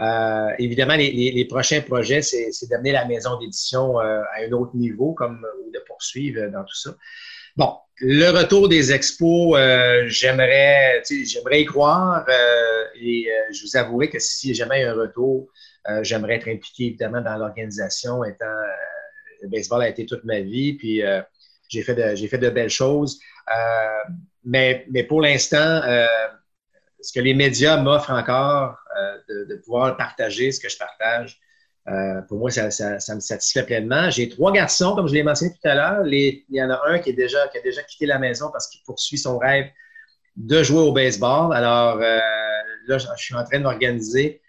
Euh, 0.00 0.50
évidemment, 0.58 0.96
les, 0.96 1.46
prochains 1.48 1.80
projets, 1.80 2.22
c'est 2.22 2.68
d'amener 2.68 2.92
la 2.92 3.04
maison 3.04 3.38
d'édition 3.38 4.00
euh, 4.00 4.22
à 4.34 4.42
un 4.46 4.52
autre 4.52 4.74
niveau, 4.74 5.12
comme 5.12 5.46
ou 5.64 5.70
de 5.70 5.78
poursuivre 5.86 6.48
dans 6.50 6.64
tout 6.64 6.74
ça. 6.74 6.96
Bon, 7.56 7.76
le 8.00 8.30
retour 8.30 8.68
des 8.68 8.92
expos, 8.92 9.56
euh, 9.56 10.04
j'aimerais, 10.08 11.02
j'aimerais 11.24 11.62
y 11.62 11.64
croire 11.64 12.26
et 13.00 13.28
je 13.52 13.62
vous 13.62 13.76
avouerai 13.76 14.10
que 14.10 14.18
si 14.18 14.54
jamais 14.54 14.82
un 14.82 14.94
retour, 14.94 15.48
j'aimerais 16.02 16.36
être 16.36 16.48
impliqué 16.48 16.86
évidemment 16.86 17.20
dans 17.20 17.36
l'organisation, 17.36 18.24
étant 18.24 18.46
le 19.42 19.48
baseball 19.48 19.82
a 19.82 19.88
été 19.88 20.06
toute 20.06 20.24
ma 20.24 20.40
vie, 20.40 20.72
puis 20.72 21.02
j'ai 21.68 21.82
fait 21.82 21.94
de, 21.94 22.16
j'ai 22.16 22.26
fait 22.26 22.38
de 22.38 22.50
belles 22.50 22.70
choses. 22.70 23.20
mais, 24.44 24.86
mais 24.90 25.04
pour 25.04 25.20
l'instant, 25.20 25.82
ce 27.00 27.12
que 27.12 27.20
les 27.20 27.34
médias 27.34 27.76
m'offrent 27.76 28.10
encore, 28.10 28.78
euh, 28.96 29.44
de, 29.46 29.56
pouvoir 29.56 29.96
partager 29.96 30.52
ce 30.52 30.60
que 30.60 30.68
je 30.68 30.76
partage, 30.78 31.40
euh, 31.88 32.22
pour 32.22 32.38
moi, 32.38 32.50
ça, 32.50 32.68
me 32.68 33.20
satisfait 33.20 33.64
pleinement. 33.64 34.08
J'ai 34.10 34.28
trois 34.28 34.52
garçons, 34.52 34.94
comme 34.94 35.06
je 35.06 35.14
l'ai 35.14 35.22
mentionné 35.22 35.52
tout 35.52 35.68
à 35.68 35.74
l'heure. 35.74 36.06
Il 36.06 36.44
y 36.50 36.62
en 36.62 36.70
a 36.70 36.80
un 36.86 36.98
qui, 36.98 37.12
déjà, 37.12 37.46
qui 37.48 37.58
a 37.58 37.60
déjà 37.60 37.82
quitté 37.82 38.06
la 38.06 38.18
maison 38.18 38.50
parce 38.50 38.68
qu'il 38.68 38.82
poursuit 38.84 39.18
son 39.18 39.38
rêve 39.38 39.66
de 40.36 40.62
jouer 40.62 40.80
au 40.80 40.92
baseball. 40.92 41.54
Alors 41.54 41.98
euh, 42.00 42.18
là, 42.86 42.98
je 42.98 43.06
suis 43.16 43.34
en 43.34 43.44
train 43.44 43.58
de 43.58 43.64
m'organiser 43.64 44.40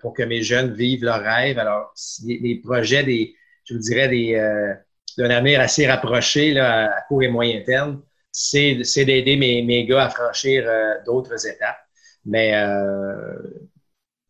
pour 0.00 0.12
que 0.12 0.24
mes 0.24 0.42
jeunes 0.42 0.72
vivent 0.74 1.04
leur 1.04 1.22
rêve. 1.22 1.58
Alors, 1.58 1.92
les, 2.24 2.60
projets, 2.64 3.04
des, 3.04 3.34
je 3.64 3.74
vous 3.74 3.80
dirais, 3.80 4.08
des, 4.08 4.34
d'un 5.16 5.30
avenir 5.30 5.60
assez 5.60 5.86
rapproché 5.86 6.52
là, 6.52 6.92
à 6.96 7.02
court 7.02 7.22
et 7.22 7.28
moyen 7.28 7.62
terme, 7.62 8.02
c'est, 8.32 8.74
d'aider 8.96 9.36
mes, 9.36 9.62
mes, 9.62 9.86
gars 9.86 10.06
à 10.06 10.10
franchir 10.10 10.68
d'autres 11.06 11.46
étapes. 11.46 11.78
Mais 12.24 12.54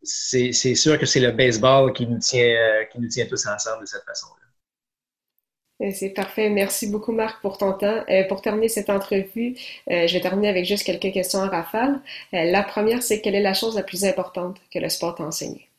c'est 0.03 0.53
sûr 0.75 0.99
que 0.99 1.05
c'est 1.05 1.19
le 1.19 1.31
baseball 1.31 1.93
qui 1.93 2.07
nous 2.07 2.19
tient, 2.19 2.43
euh, 2.43 2.85
qui 2.91 2.99
nous 2.99 3.07
tient 3.07 3.25
tous 3.25 3.45
ensemble 3.47 3.81
de 3.81 3.87
cette 3.87 4.03
façon-là. 4.03 4.43
Euh, 5.83 5.91
c'est 5.93 6.09
parfait. 6.09 6.49
Merci 6.49 6.89
beaucoup, 6.89 7.11
Marc, 7.11 7.41
pour 7.41 7.57
ton 7.57 7.73
temps. 7.73 8.03
Euh, 8.09 8.23
pour 8.27 8.41
terminer 8.41 8.69
cette 8.69 8.89
entrevue, 8.89 9.55
euh, 9.91 10.07
je 10.07 10.13
vais 10.13 10.21
terminer 10.21 10.49
avec 10.49 10.65
juste 10.65 10.83
quelques 10.83 11.11
questions 11.13 11.41
à 11.41 11.47
rafale. 11.47 11.99
la 12.31 12.63
première, 12.63 13.03
c'est 13.03 13.21
quelle 13.21 13.35
est 13.35 13.41
la 13.41 13.53
chose 13.53 13.75
la 13.75 13.83
plus 13.83 14.05
importante 14.05 14.57
que 14.71 14.79
le 14.79 14.89
sport 14.89 15.15
t'a 15.15 15.23
enseigné? 15.23 15.69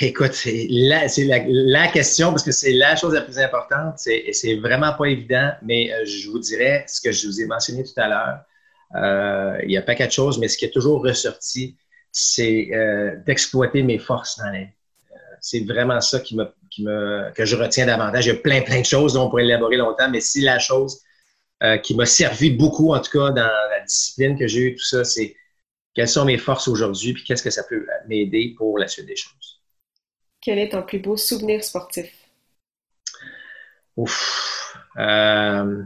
écoute, 0.00 0.34
c'est 0.34 0.68
la, 0.70 1.08
la, 1.48 1.88
question 1.88 2.30
parce 2.30 2.44
que 2.44 2.52
c'est 2.52 2.72
la 2.72 2.94
chose 2.94 3.12
la 3.12 3.22
plus 3.22 3.40
importante. 3.40 3.94
C'est, 3.98 4.32
c'est 4.32 4.54
vraiment 4.54 4.92
pas 4.92 5.06
évident, 5.06 5.50
mais 5.62 5.90
je 6.04 6.30
vous 6.30 6.38
dirais 6.38 6.84
ce 6.86 7.00
que 7.00 7.10
je 7.10 7.26
vous 7.26 7.40
ai 7.40 7.46
mentionné 7.46 7.82
tout 7.82 8.00
à 8.00 8.06
l'heure. 8.06 8.38
Il 8.94 9.70
y 9.70 9.76
a 9.76 9.82
pas 9.82 9.94
quelque 9.94 10.14
chose, 10.14 10.38
mais 10.38 10.48
ce 10.48 10.58
qui 10.58 10.64
est 10.64 10.70
toujours 10.70 11.02
ressorti, 11.02 11.76
c'est 12.12 12.70
d'exploiter 13.26 13.82
mes 13.82 13.98
forces 13.98 14.38
dans 14.38 14.50
la 14.50 14.66
c'est 15.40 15.60
vraiment 15.60 16.00
ça 16.00 16.20
qui 16.20 16.36
me, 16.36 16.44
qui 16.70 16.84
me, 16.84 17.32
que 17.34 17.44
je 17.44 17.56
retiens 17.56 17.86
davantage. 17.86 18.26
Il 18.26 18.28
y 18.28 18.32
a 18.32 18.36
plein, 18.36 18.60
plein 18.62 18.80
de 18.80 18.86
choses 18.86 19.14
dont 19.14 19.24
on 19.24 19.30
pourrait 19.30 19.44
élaborer 19.44 19.76
longtemps, 19.76 20.10
mais 20.10 20.20
si 20.20 20.40
la 20.40 20.58
chose 20.58 21.00
euh, 21.62 21.78
qui 21.78 21.94
m'a 21.94 22.06
servi 22.06 22.50
beaucoup, 22.50 22.94
en 22.94 23.00
tout 23.00 23.10
cas, 23.10 23.30
dans 23.30 23.50
la 23.70 23.80
discipline 23.80 24.38
que 24.38 24.46
j'ai 24.46 24.60
eue, 24.60 24.74
tout 24.74 24.84
ça, 24.84 25.04
c'est 25.04 25.36
quelles 25.94 26.08
sont 26.08 26.24
mes 26.24 26.38
forces 26.38 26.68
aujourd'hui, 26.68 27.14
puis 27.14 27.24
qu'est-ce 27.24 27.42
que 27.42 27.50
ça 27.50 27.64
peut 27.64 27.86
m'aider 28.06 28.54
pour 28.56 28.78
la 28.78 28.86
suite 28.86 29.06
des 29.06 29.16
choses. 29.16 29.60
Quel 30.40 30.58
est 30.58 30.70
ton 30.70 30.82
plus 30.82 31.00
beau 31.00 31.16
souvenir 31.16 31.62
sportif? 31.64 32.10
Ouf. 33.96 34.76
Euh, 34.96 35.82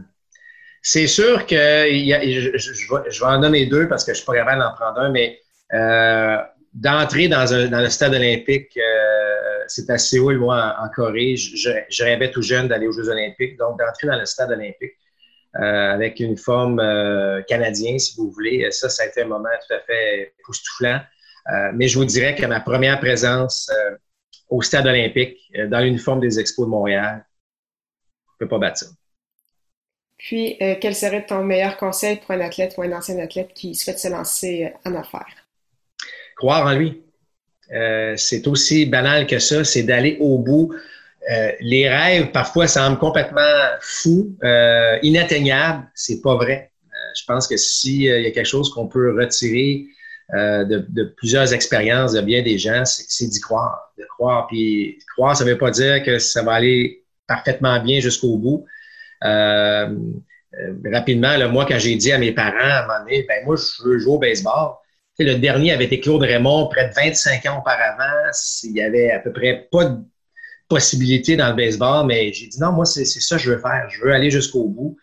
c'est 0.87 1.07
sûr 1.07 1.47
que 1.47 1.55
je, 1.55 3.19
vais, 3.19 3.25
en 3.25 3.39
nommer 3.39 3.65
deux 3.65 3.87
parce 3.87 4.03
que 4.03 4.13
je 4.13 4.17
suis 4.17 4.25
pas 4.25 4.35
capable 4.35 4.61
d'en 4.61 4.73
prendre 4.73 4.99
un, 4.99 5.09
mais 5.09 5.39
euh, 5.73 6.37
d'entrer 6.73 7.27
dans, 7.27 7.45
le 7.49 7.89
stade 7.89 8.13
olympique 8.13 8.77
c'est 9.67 9.89
à 9.89 9.97
Séoul, 9.97 10.37
moi, 10.37 10.75
en, 10.79 10.89
Corée. 10.89 11.35
Je, 11.35 12.03
rêvais 12.03 12.31
tout 12.31 12.41
jeune 12.41 12.67
d'aller 12.67 12.87
aux 12.87 12.91
Jeux 12.91 13.09
olympiques. 13.09 13.57
Donc, 13.57 13.79
d'entrer 13.79 14.07
dans 14.07 14.17
le 14.17 14.25
stade 14.25 14.51
olympique 14.51 14.93
euh, 15.55 15.93
avec 15.93 16.19
une 16.19 16.37
forme 16.37 16.79
euh, 16.79 17.41
canadienne, 17.43 17.99
si 17.99 18.15
vous 18.17 18.31
voulez, 18.31 18.69
ça, 18.71 18.89
ça 18.89 19.03
a 19.03 19.05
été 19.07 19.21
un 19.21 19.27
moment 19.27 19.49
tout 19.67 19.73
à 19.73 19.79
fait 19.79 20.33
époustouflant. 20.39 20.99
Euh, 21.51 21.71
mais 21.73 21.87
je 21.87 21.97
vous 21.97 22.05
dirais 22.05 22.35
que 22.35 22.45
ma 22.45 22.59
première 22.59 22.99
présence 22.99 23.71
au 24.49 24.61
stade 24.61 24.87
olympique, 24.87 25.37
dans 25.69 25.79
l'uniforme 25.79 26.19
des 26.19 26.39
Expos 26.39 26.65
de 26.65 26.71
Montréal, 26.71 27.25
je 28.27 28.31
ne 28.33 28.39
peux 28.39 28.49
pas 28.49 28.59
battre 28.59 28.79
ça. 28.79 28.87
Puis, 30.25 30.57
quel 30.81 30.95
serait 30.95 31.23
ton 31.23 31.43
meilleur 31.43 31.77
conseil 31.77 32.15
pour 32.15 32.31
un 32.31 32.41
athlète 32.41 32.73
ou 32.77 32.81
un 32.81 32.91
ancien 32.91 33.19
athlète 33.19 33.51
qui 33.53 33.75
souhaite 33.75 33.99
se 33.99 34.07
lancer 34.07 34.73
en 34.83 34.95
affaires? 34.95 35.45
Croire 36.35 36.65
en 36.65 36.73
lui. 36.73 37.03
Euh, 37.73 38.13
c'est 38.17 38.47
aussi 38.47 38.85
banal 38.85 39.27
que 39.27 39.39
ça, 39.39 39.63
c'est 39.63 39.83
d'aller 39.83 40.17
au 40.19 40.37
bout. 40.37 40.73
Euh, 41.31 41.51
les 41.59 41.89
rêves, 41.89 42.31
parfois, 42.31 42.67
semblent 42.67 42.99
complètement 42.99 43.41
fous, 43.81 44.35
euh, 44.43 44.97
inatteignables. 45.01 45.87
C'est 45.95 46.21
pas 46.21 46.35
vrai. 46.35 46.71
je 47.15 47.23
pense 47.25 47.47
que 47.47 47.57
s'il 47.57 48.01
y 48.01 48.09
a 48.09 48.31
quelque 48.31 48.47
chose 48.47 48.73
qu'on 48.73 48.87
peut 48.87 49.15
retirer 49.15 49.85
de, 50.33 51.03
plusieurs 51.17 51.53
expériences 51.53 52.13
de 52.13 52.21
bien 52.21 52.41
des 52.41 52.57
gens, 52.57 52.83
c'est 52.85 53.27
d'y 53.27 53.39
croire. 53.39 53.93
De 53.97 54.03
croire. 54.05 54.47
Puis 54.47 54.99
croire, 55.15 55.37
ça 55.37 55.45
ne 55.45 55.51
veut 55.51 55.57
pas 55.57 55.71
dire 55.71 56.03
que 56.03 56.19
ça 56.19 56.43
va 56.43 56.53
aller 56.53 57.03
parfaitement 57.27 57.79
bien 57.81 57.99
jusqu'au 57.99 58.37
bout. 58.37 58.65
Rapidement, 60.91 61.37
là, 61.37 61.47
moi, 61.47 61.65
quand 61.65 61.79
j'ai 61.79 61.95
dit 61.95 62.11
à 62.11 62.17
mes 62.17 62.31
parents 62.31 62.57
à 62.59 62.83
un 62.83 62.87
moment 62.87 62.99
donné, 62.99 63.25
ben 63.27 63.43
moi, 63.45 63.55
je 63.55 63.83
veux 63.87 63.99
jouer 63.99 64.13
au 64.13 64.19
baseball, 64.19 64.75
le 65.23 65.35
dernier 65.35 65.71
avait 65.71 65.85
été 65.85 65.99
Claude 65.99 66.21
Raymond, 66.21 66.67
près 66.67 66.89
de 66.89 66.93
25 66.93 67.45
ans 67.45 67.59
auparavant. 67.59 68.31
Il 68.63 68.71
y 68.71 68.81
avait 68.81 69.11
à 69.11 69.19
peu 69.19 69.31
près 69.31 69.67
pas 69.71 69.85
de 69.85 70.01
possibilité 70.67 71.37
dans 71.37 71.49
le 71.49 71.55
baseball, 71.55 72.05
mais 72.05 72.33
j'ai 72.33 72.47
dit 72.47 72.59
non, 72.59 72.71
moi, 72.71 72.85
c'est 72.85 73.05
ça 73.05 73.37
que 73.37 73.41
je 73.41 73.51
veux 73.51 73.59
faire. 73.59 73.87
Je 73.89 74.01
veux 74.01 74.11
aller 74.11 74.29
jusqu'au 74.29 74.67
bout. 74.67 74.97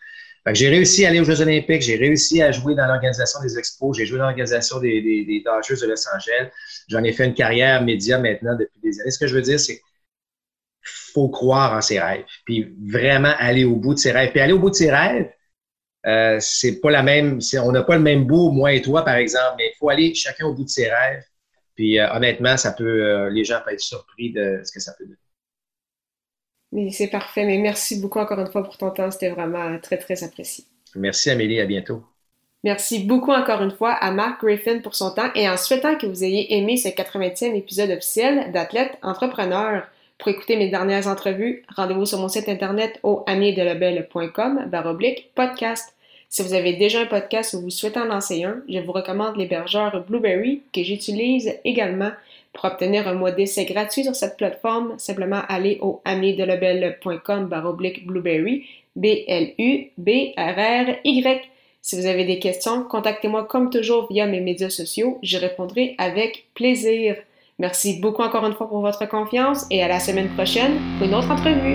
J'ai 0.51 0.67
réussi 0.67 1.05
à 1.05 1.09
aller 1.09 1.21
aux 1.21 1.23
Jeux 1.23 1.39
olympiques, 1.39 1.81
j'ai 1.81 1.95
réussi 1.95 2.41
à 2.41 2.51
jouer 2.51 2.75
dans 2.75 2.85
l'organisation 2.85 3.39
des 3.41 3.57
expos, 3.57 3.97
j'ai 3.97 4.05
joué 4.05 4.17
dans 4.17 4.25
l'organisation 4.25 4.77
des, 4.81 5.01
des, 5.01 5.23
de 5.23 5.87
Los 5.87 6.07
Angeles. 6.13 6.49
J'en 6.89 7.01
ai 7.01 7.13
fait 7.13 7.25
une 7.25 7.33
carrière 7.33 7.81
média 7.81 8.19
maintenant 8.19 8.57
depuis 8.57 8.77
des 8.83 8.99
années. 8.99 9.11
Ce 9.11 9.17
que 9.17 9.27
je 9.27 9.35
veux 9.35 9.41
dire, 9.41 9.57
c'est 9.57 9.81
faut 10.83 11.29
croire 11.29 11.73
en 11.73 11.81
ses 11.81 11.99
rêves, 11.99 12.25
puis 12.45 12.75
vraiment 12.85 13.33
aller 13.37 13.63
au 13.63 13.75
bout 13.75 13.93
de 13.93 13.99
ses 13.99 14.11
rêves. 14.11 14.31
Puis 14.31 14.39
aller 14.39 14.53
au 14.53 14.59
bout 14.59 14.69
de 14.69 14.75
ses 14.75 14.91
rêves, 14.91 15.31
euh, 16.05 16.37
c'est 16.39 16.81
pas 16.81 16.91
la 16.91 17.03
même, 17.03 17.39
on 17.61 17.71
n'a 17.71 17.83
pas 17.83 17.95
le 17.95 18.01
même 18.01 18.25
bout, 18.25 18.51
moi 18.51 18.73
et 18.73 18.81
toi, 18.81 19.03
par 19.03 19.15
exemple, 19.15 19.55
mais 19.57 19.71
il 19.73 19.77
faut 19.79 19.89
aller 19.89 20.13
chacun 20.13 20.45
au 20.45 20.53
bout 20.53 20.65
de 20.65 20.69
ses 20.69 20.89
rêves. 20.89 21.23
Puis 21.75 21.99
euh, 21.99 22.11
honnêtement, 22.13 22.57
ça 22.57 22.71
peut, 22.73 22.83
euh, 22.83 23.29
les 23.29 23.43
gens 23.45 23.59
peuvent 23.63 23.73
être 23.73 23.79
surpris 23.79 24.31
de 24.31 24.61
ce 24.63 24.71
que 24.71 24.79
ça 24.79 24.93
peut 24.97 25.05
donner. 26.71 26.91
c'est 26.91 27.07
parfait. 27.07 27.45
Mais 27.45 27.57
merci 27.57 27.99
beaucoup 27.99 28.19
encore 28.19 28.39
une 28.39 28.51
fois 28.51 28.63
pour 28.63 28.77
ton 28.77 28.91
temps. 28.91 29.09
C'était 29.11 29.29
vraiment 29.29 29.79
très, 29.79 29.97
très 29.97 30.23
apprécié. 30.23 30.65
Merci 30.95 31.31
Amélie. 31.31 31.59
À 31.59 31.65
bientôt. 31.65 32.03
Merci 32.63 33.03
beaucoup 33.03 33.31
encore 33.31 33.61
une 33.61 33.71
fois 33.71 33.91
à 33.91 34.11
Mark 34.11 34.41
Griffin 34.41 34.79
pour 34.79 34.95
son 34.95 35.13
temps 35.13 35.29
et 35.35 35.49
en 35.49 35.57
souhaitant 35.57 35.97
que 35.97 36.05
vous 36.05 36.23
ayez 36.23 36.57
aimé 36.57 36.77
ce 36.77 36.87
80e 36.87 37.55
épisode 37.55 37.89
officiel 37.89 38.51
d'Athlète 38.53 38.97
Entrepreneur. 39.01 39.85
Pour 40.23 40.31
écouter 40.31 40.55
mes 40.55 40.69
dernières 40.69 41.07
entrevues, 41.07 41.63
rendez-vous 41.75 42.05
sur 42.05 42.17
mon 42.17 42.29
site 42.29 42.47
internet 42.47 42.97
au 43.03 43.25
amiedelabel.com 43.27 44.67
baroblique 44.71 45.31
podcast. 45.35 45.93
Si 46.29 46.41
vous 46.41 46.53
avez 46.53 46.77
déjà 46.77 47.01
un 47.01 47.07
podcast 47.07 47.53
ou 47.53 47.59
vous 47.59 47.69
souhaitez 47.69 47.99
en 47.99 48.05
lancer 48.05 48.45
un, 48.45 48.61
je 48.69 48.79
vous 48.79 48.93
recommande 48.93 49.35
l'hébergeur 49.35 50.05
Blueberry 50.07 50.61
que 50.71 50.81
j'utilise 50.81 51.53
également 51.65 52.11
pour 52.53 52.63
obtenir 52.63 53.05
un 53.09 53.15
mois 53.15 53.31
d'essai 53.31 53.65
gratuit 53.65 54.05
sur 54.05 54.15
cette 54.15 54.37
plateforme. 54.37 54.93
Simplement 54.97 55.41
aller 55.49 55.79
au 55.81 55.99
amiedelabel.com 56.05 57.47
baroblique 57.47 58.07
Blueberry, 58.07 58.65
B-L-U-B-R-R-Y. 58.95 59.91
Si 61.81 61.99
vous 61.99 62.05
avez 62.05 62.23
des 62.23 62.39
questions, 62.39 62.85
contactez-moi 62.85 63.43
comme 63.43 63.69
toujours 63.69 64.07
via 64.09 64.25
mes 64.25 64.39
médias 64.39 64.69
sociaux. 64.69 65.19
Je 65.21 65.37
répondrai 65.37 65.95
avec 65.97 66.45
plaisir. 66.53 67.17
Merci 67.63 67.97
beaucoup 68.01 68.23
encore 68.23 68.45
une 68.45 68.55
fois 68.55 68.67
pour 68.67 68.81
votre 68.81 69.07
confiance 69.07 69.65
et 69.71 69.81
à 69.81 69.87
la 69.87 69.97
semaine 69.97 70.27
prochaine 70.35 70.81
pour 70.97 71.07
une 71.07 71.15
autre 71.15 71.31
entrevue. 71.31 71.71